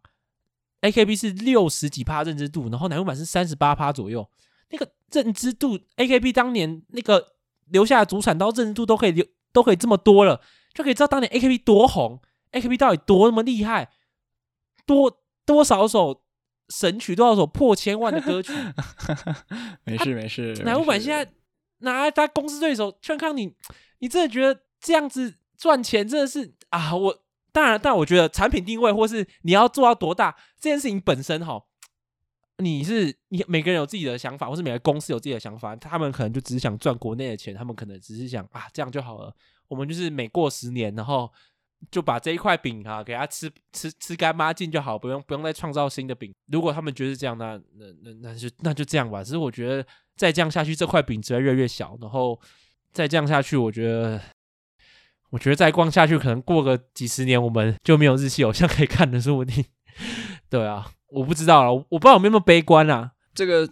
[0.82, 4.28] ，AKB 是六十几趴认知度，然后乃木坂是三十八趴左右。
[4.70, 7.28] 那个认知度，AKB 当年那个
[7.70, 10.40] 留下的主产到认知度都可以留，都可以这么多了。
[10.74, 12.20] 就可以知道当年 AKB 多红
[12.52, 13.90] ，AKB 到底多那么厉害，
[14.86, 16.22] 多多少首
[16.68, 18.52] 神曲，多少首破千万的歌曲。
[19.84, 20.54] 没 事没事。
[20.64, 21.32] 乃木坂现在
[21.78, 23.54] 拿他公司对手劝康你，
[23.98, 26.94] 你真的觉得这样子赚钱真的是啊？
[26.94, 31.60] 我当然，但我觉得产品定位或是你要做到多大这件事情本身哈，
[32.58, 39.34] 你是你每个人有自己的想法，或是每个公司有自己的想法，他们可能就只是想赚国内的钱，他们可能只是想啊这样就好了。
[39.70, 41.32] 我们就是每过十年，然后
[41.92, 46.34] 就把这一块饼啊给他吃吃吃干抹净就好，不用不用再创造新的饼。
[46.48, 49.22] 如果他们觉得这样，那那那那就那就这样吧。
[49.22, 51.96] 只是我觉得再这样下去，这块饼只会越来越小。
[52.00, 52.38] 然后
[52.92, 54.20] 再这样下去，我觉得
[55.30, 59.64] 我觉得再逛下去，可能过个几十年，我们就没有日系偶像可以看的说不定。
[60.50, 63.12] 对啊，我不知道了，我不知道我们有没有悲观啊。
[63.32, 63.70] 这个。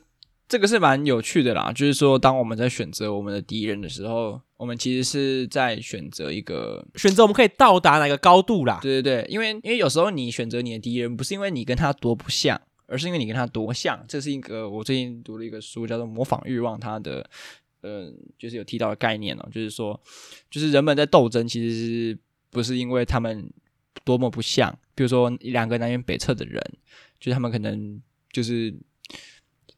[0.49, 8.79] 这个是蛮有趣的啦，就是说，当我们在选择我们的敌人的时候，我们其实是在选择一个选择我们可以到达哪个高度啦。
[8.81, 14.03] 对对对，因为因为有时候你选择你的敌人，不是因为你跟他多不像，而是因为你跟他多像。
[14.09, 17.29] 这是一个我最近读了一个书，叫做《模仿欲望》，它的
[17.83, 20.01] 嗯，就是有提到的概念哦，就是说，
[20.51, 22.19] 就是人们在斗争，其实是
[22.49, 23.53] 不是因为他们
[24.03, 24.75] 多么不像？
[24.95, 26.63] 比如说两个南辕北辙的人，
[27.21, 28.01] 就是他们可能
[28.33, 28.75] 就是。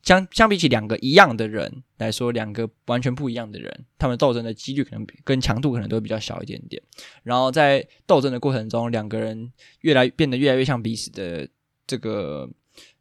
[0.03, 6.82] 相相比起两个一样的人来说，两个完全不一样的人，他们斗争的几率可能跟强度可能都会比较小一点点。
[7.22, 11.48] 然后在斗争的过程中，两个人越来变得越来越像彼此的
[11.86, 12.48] 这个，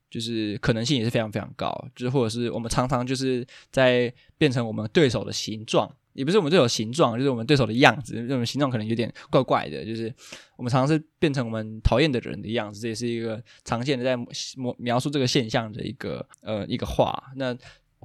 [0.09, 1.73] 就是可能性也是非常非常高。
[1.95, 5.89] 就是或者是我们常常就是在变成我们对手的形状，
[6.19, 10.13] 也不是我们对手形状，就是我们对手的样子，这种形状可能有点怪怪的，就是
[10.57, 14.17] 我们常常是变成我们讨厌的人的样子，这也是一个常见的在
[14.57, 17.31] 描描述这个现象的一个呃一个话。
[17.37, 17.57] 那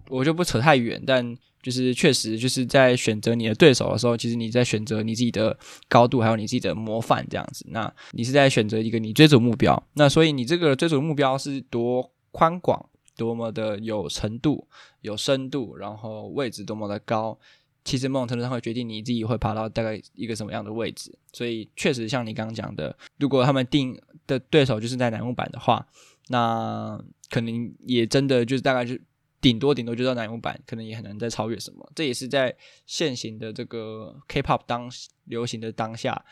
[0.07, 5.59] 我就不扯太远，但就是确实就是在选择你的对手的时候，其实你在选择你自己的
[5.89, 7.67] 高度，还有你自己的模范这样子。
[7.71, 14.69] 那你是在选择一个你追逐目标，那所以你这个追逐目标是多宽广，多么的有程度、
[15.01, 17.37] 有深度，然后位置多么的高，
[17.85, 21.17] 其实某种程度上会决定你自己会爬到大概一个什么样的位置。
[21.33, 25.87] 所以确实像你刚刚讲的，如果他们定的对手就是在南木板的话，
[26.29, 26.99] 那
[27.31, 28.99] 可能也真的就是大概就。
[29.41, 31.87] 顶多顶多就到南木板，可能也很难再超越什么。
[31.95, 32.57] 这也是在
[32.87, 34.91] 现行的这个 K-pop 当
[35.27, 36.25] 流行的当下，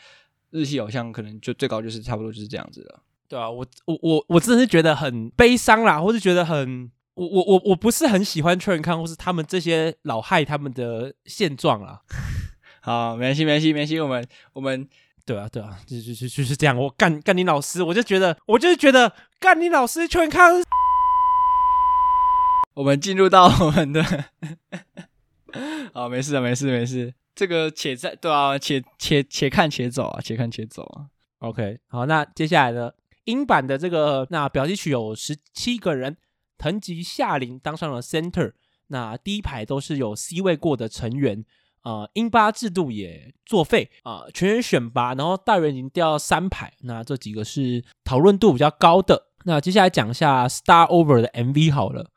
[0.49, 3.03] 日系偶像可能就最高就是差不多就是这样子了。
[3.27, 12.01] 对啊，我我我我真的是觉得很悲伤啦，或是觉得很我我我我不是很喜欢秋元康或是他们这些老害他们的现状啦。
[12.81, 14.87] 好，没关系没关系没关系，我们我们
[15.25, 16.77] 对啊对啊，就就就就是这样。
[16.77, 20.61] 我干干你老师，我就觉得我就是觉得干你老师秋元康。
[22.73, 24.03] 我们进入到我们的，
[25.93, 27.13] 好，没事啊，没事，没事。
[27.35, 31.05] 这个且在对啊，且且且看且走啊，且看且走啊。
[31.37, 32.91] OK，好，那接下来呢，
[33.25, 36.17] 英版的这个那表题曲有十七个人，
[36.57, 38.53] 藤吉夏铃当上了 Center，
[38.87, 41.43] 那第一排都是有 C 位过的成员，
[41.83, 49.27] 呃，英巴制度也作废啊，全员选拔，然后大元已经掉到三排，那这几个是讨论度比较高的。
[49.45, 52.09] 那接下来讲一下 star Over 的 MV 好了。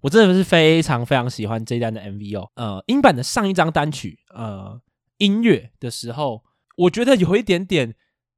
[0.00, 4.80] 我真的是非常非常喜欢这一单的 MV 哦，呃，英版的上一张单曲，呃，
[5.16, 6.44] 音乐的时候，
[6.76, 7.96] 我觉得有一点点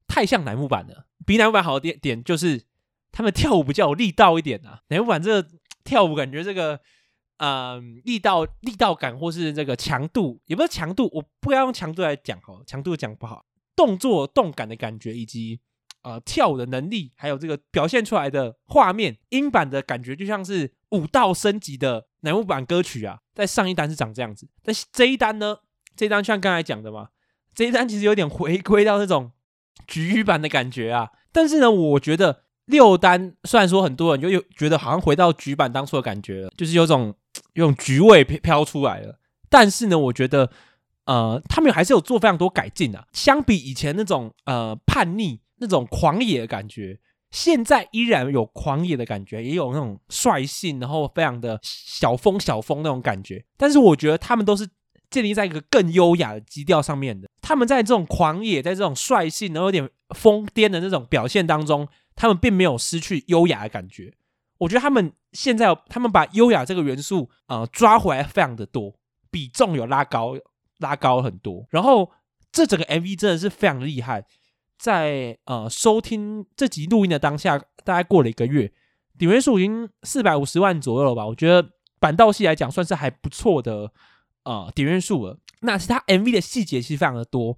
[0.08, 1.06] 太像乃木坂了。
[1.26, 2.62] 比乃木坂好的点点就是
[3.12, 4.82] 他们跳舞比较有力道一点啊。
[4.88, 5.44] 乃木坂这
[5.84, 6.80] 跳舞感觉这个，
[7.38, 13.44] 呃，力道力道感或是这个强度，也不是强度，我不要用强度来讲哦，强度讲不好，
[13.74, 15.60] 动作动感的感觉以及。
[16.02, 23.18] 呃，跳舞的能力，还有这个表现出来的画面，英版的感觉就像是武道升级的乃木坂歌曲啊。
[23.34, 25.58] 在上一单是长这样子，但是这一单呢，
[25.94, 27.10] 这一单像刚才讲的嘛，
[27.54, 29.32] 这一单其实有点回归到那种
[29.86, 31.10] 局域版的感觉啊。
[31.32, 37.14] 但是呢，我觉得六单虽然说很多人就有觉得好像回到局版当初的感觉了，就是有种
[37.54, 39.18] 有种局味飘飘出来了。
[39.48, 40.50] 但是呢，我觉得
[41.04, 43.04] 呃，他们还是有做非常多改进啊。
[43.12, 45.40] 相比以前那种呃叛逆。
[45.62, 46.98] 那种狂野的感觉，
[47.30, 53.44] 现在依然有狂野的感觉，也有那种率性，然后非常的小风小风那种感觉。
[53.58, 54.66] 但是我觉得他们都是
[55.10, 57.28] 建立在一个更优雅的基调上面的。
[57.50, 64.14] 他们在这种狂野，在这种率性，然后有点疯癫的那种表现当中，他们并没有失去优雅的感觉。
[64.58, 68.94] 我觉得他们现在，他们把优雅这个元素啊、呃、抓回来非常的多，
[69.32, 70.36] 比重有拉高，
[70.78, 71.66] 拉高很多。
[71.70, 72.08] 然后
[72.52, 74.24] 这整个 MV 真的是非常厉害。
[74.78, 78.72] 在呃收听这集录音的当下，大概过了一个月，
[79.18, 81.26] 点阅数已经四百五十万左右了吧？
[81.26, 83.90] 我觉得板道系来讲算是还不错的
[84.44, 85.36] 呃点阅数了。
[85.60, 87.56] 那其他 MV 的细节其实非常的多，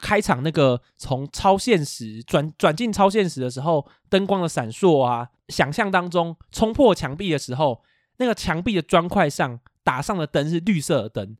[0.00, 7.82] 开场那个从超现实转转进超现实的时候，灯光的闪烁啊，想象当中冲破墙壁的时候，
[8.18, 11.36] 那个墙壁的砖块上打上的灯是绿色的灯，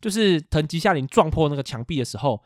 [0.00, 2.44] 就是藤吉夏林撞破那个墙壁的时候。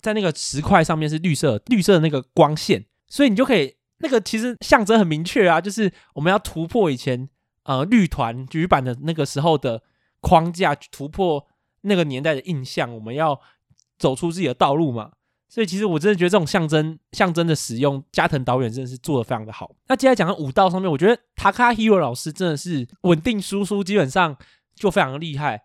[0.00, 7.28] 在那个石块上面是绿色，绿色的那个光线，所以你就可以那个其实象征很明确啊，就是我们要突破以前
[7.64, 9.82] 呃绿团局版的那个时候的
[10.20, 11.47] 框架，突破
[11.82, 13.40] 那个年代的印象，我们要
[13.98, 15.12] 走出自己的道路嘛。
[15.50, 19.74] 所以其实我真的觉得这种象征象征的使用，加藤导演真的是做得非常的好。
[19.86, 24.36] 那接下来讲到舞蹈上面，我觉得 Takahiro 老师真的是稳定输出，基本上
[24.74, 25.62] 就非常的厉害。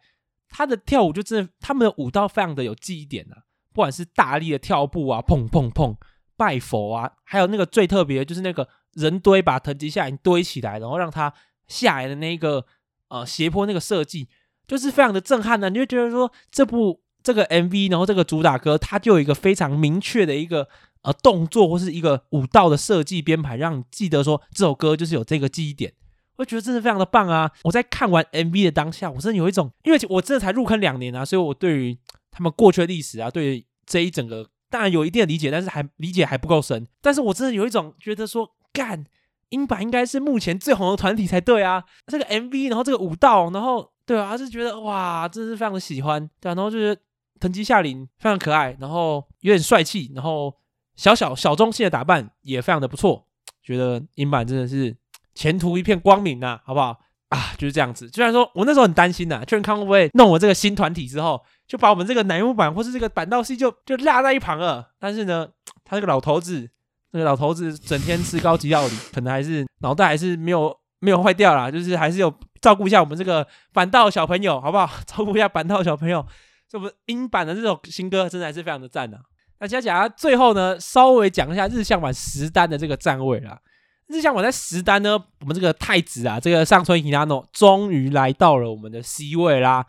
[0.48, 3.44] 他的跳舞就真的，他们的舞蹈非常的有记忆点啊。
[3.74, 5.98] 不管是大力的跳步啊，砰砰砰，
[6.38, 11.34] 拜佛啊，还有那个最特别的就是那个人堆把藤吉夏铃堆起来，然后让他
[11.68, 12.64] 下来的那个
[13.10, 14.30] 呃斜坡那个设计，
[14.68, 20.68] 就是非常的震撼呢、你就觉得说这部这个 MV，然后这个主打歌，它就有一个非常明确的一个
[21.04, 25.94] 呃动作或是一个舞蹈的设计编排，让你记得说这首歌就是有这个记忆点。
[26.36, 27.52] 我觉得真的非常的棒啊！
[27.64, 31.96] 我在看完 MV 的当下，我真的有一种，因为我真的才入坑两年啊，所以我对于
[32.32, 36.88] 他们过去的历史啊，对于这一整个当然有一定的理解，但是还理解还不够深。
[37.02, 39.06] 但是我真的有一种觉得说，干，
[39.50, 41.84] 英版应该是目前最红的团体才对啊！
[42.08, 46.30] 这个 MV，然后这个舞蹈，然后对啊，是觉得哇，真是非常的喜欢。
[46.40, 46.98] 对啊，然后就是
[47.40, 50.54] 藤吉夏林非常可爱，然后有点帅气，然后
[50.96, 53.28] 小小小中性的打扮也非常的不错。
[53.62, 54.96] 觉得英版真的是
[55.34, 57.00] 前途一片光明、啊，好不好？
[57.30, 58.08] 啊，就是这样子。
[58.10, 64.92] 虽然说我那时候很担心呐，劝康会不会弄我这个新团体之后，就把我们这个男木板或是这个板道系就就落在一旁了。
[65.00, 65.48] 但是呢，
[65.84, 66.70] 他这个老头子，
[67.12, 72.32] 那个老头子整天吃高级料理，可能还是脑袋还是没有没有坏掉啦，就是还是有
[72.64, 74.90] 照顾一下我们这个板道小朋友，好不好？
[75.06, 76.26] 照顾一下板道小朋友。
[76.70, 79.22] 这不英版的这首新歌，真的还是非常的赞呐、啊。
[79.60, 83.60] 那接下来最后呢，稍微讲一下日向坂十单的这个站位啦。
[84.08, 89.86] 日向坂在十单呢，我们这个太子啊，这个上村 Hinano 终于来到了我们的 C 位啦。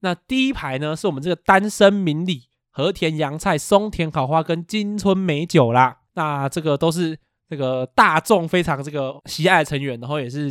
[0.00, 5.98] 那第一排呢，是我们这个单身明里、和田洋菜、松田烤花跟金村美酒啦。
[6.14, 7.18] 那这个都是
[7.48, 10.50] 这个大众非常这个喜爱的成员，然后也是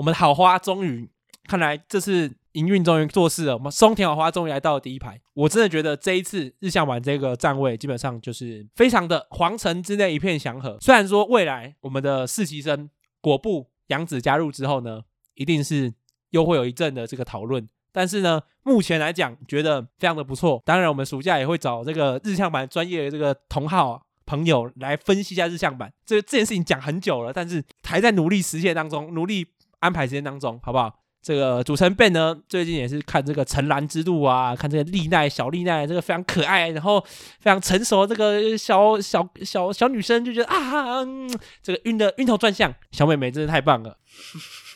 [0.00, 1.06] 我们好花，终于
[1.44, 2.32] 看来这次。
[2.54, 5.20] 营运终于做事了，我们松田好花终于来到了第一排。
[5.34, 10.76] 我真的觉得这一次日向坂这个站位基本上就是非常的皇城之内一片祥和。
[10.80, 12.90] 虽然说未来我们的实习生
[13.20, 15.00] 果布杨子加入之后呢，
[15.34, 15.94] 一定是
[16.30, 20.60] 又会有一阵的这个讨论，但是呢，目前来讲觉得非常的不错。
[20.64, 25.92] 当然，我们暑假也会找这个日向版专业的这个同好朋友来分析一下日向版。
[26.04, 29.46] 这这件事情讲很久了，但是还在努力实现当中，努力
[29.80, 30.94] 安排时间当中，好不好？
[31.22, 36.98] 这个主持人呢，最近也是看这个《成兰之路》啊，看这个丽奈小丽奈这个非常可爱，然后
[37.40, 41.30] 非常成熟这个小小小小女生，就觉得啊，嗯、
[41.62, 43.98] 这个晕的晕头转向，小妹妹真的太棒了。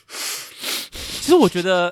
[0.07, 1.91] 其实我觉得，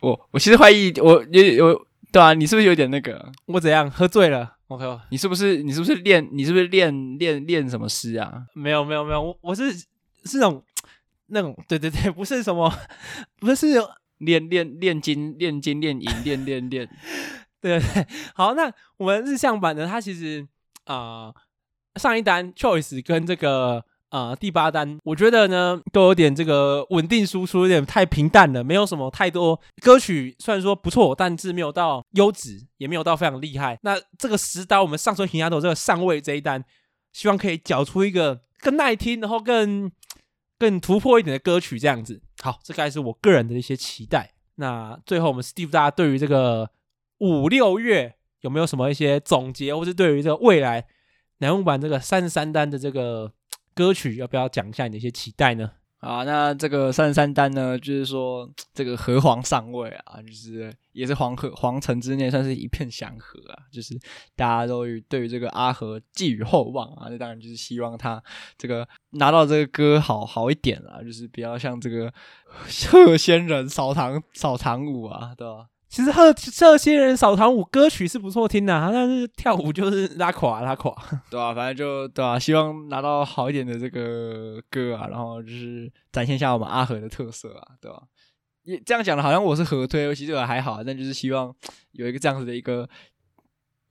[0.00, 3.32] 我我其实怀疑我有有对啊，你是不是有点那个？
[3.46, 8.44] 我怎样喝醉了？OK，你是不是你是不是练你是不是练练练什么诗啊？
[8.54, 10.62] 没有没有没有，我我是是那种。
[11.26, 12.72] 那种对对对， 不是什么，
[13.40, 13.66] 不是
[14.18, 16.88] 练练练金练金练银练练练，
[17.60, 18.06] 对对对。
[18.34, 19.86] 好，那我们日向版呢？
[19.86, 20.46] 它其实
[20.84, 20.94] 啊、
[21.26, 21.34] 呃，
[21.96, 30.36] 上一单 Choice 跟这个啊、呃、第八单，我觉得呢都有点这个稳定输出，有点太平淡了，没有什么太多歌曲。
[30.38, 33.78] 虽然说不错，但是没有到优质，也没有到非常厉害。
[33.82, 36.64] 那这个十刀，我们上村 Hinata 这个上位这一单，
[37.12, 39.90] 希望可以缴出一个更耐听，然后更。
[40.64, 44.32] 更突破一点的歌曲，这样子好，这该是我个人的一些期待。
[44.54, 46.70] 那最后，我们 Steve 大家对于这个
[47.18, 50.86] 五六月有没有什么一些总结，或是对于这个未来
[51.38, 53.30] 南木版这个三十三单的这个
[53.74, 55.72] 歌曲，要不要讲一下你的一些期待呢？
[56.04, 63.98] 啊，那这个三十三单呢，就是说这个和皇上位啊，就是也是皇河皇城之内算是一片祥和啊，就是
[64.36, 68.22] 大家都对于这个阿和寄予厚望啊，那当然就是希望他
[68.58, 72.12] 这个拿到这个歌好好一点啊，就是不要像这个
[72.90, 75.68] 鹤仙人扫堂扫堂舞啊，对吧？
[75.94, 80.92] 其实贺这些人扫堂舞歌曲是不错听的，啊，但是跳舞就是拉垮拉垮，
[81.30, 88.02] 对啊，反正就对啊，希望拿到好一点的这个歌啊，然后就是展现一下我们阿和的特色啊，对吧？
[88.64, 91.54] 也这样讲的好像我是和推，其实我还好，但就是希望
[91.92, 92.88] 有一个这样子的一个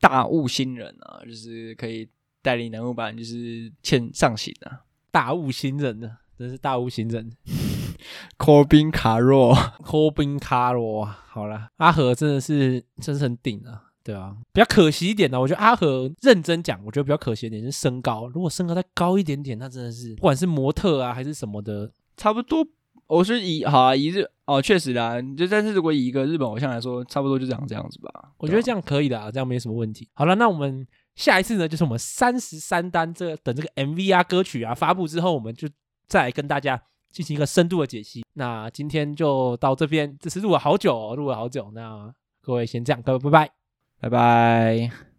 [0.02, 2.10] 大物新人啊，就是可以
[2.42, 7.32] 带领南木坂就是欠上行啊，大物新人呢，真是大物新人。
[8.38, 22.66] 科宾卡洛，科宾卡洛，好了，阿和真的是真是很顶啊，对啊，比较可惜一点呢，我觉得阿和认真讲，我觉得比较可惜一点是身高，如果身高再高一点点，那真的是不管是模特啊还是什么的，差不多。
[23.08, 28.32] 我是以好啊，以日哦，确实啦，就但是如果以一个日本偶像来说，差不多就这样这样子吧。
[28.38, 30.08] 我觉得这样可以的，这样没什么问题。
[30.14, 35.68] 好了，那我们下一次呢，就是我们三十三单这个等这个 MV 啊歌曲啊发布之后，我们就
[36.08, 36.82] 再来跟大家。
[37.14, 38.26] 进行一个深度的解析。
[38.34, 41.72] 那今天就到这边，这是录了好久，录了好久。
[41.74, 43.52] 那各位先这样，各位拜拜，
[44.02, 45.13] 拜拜。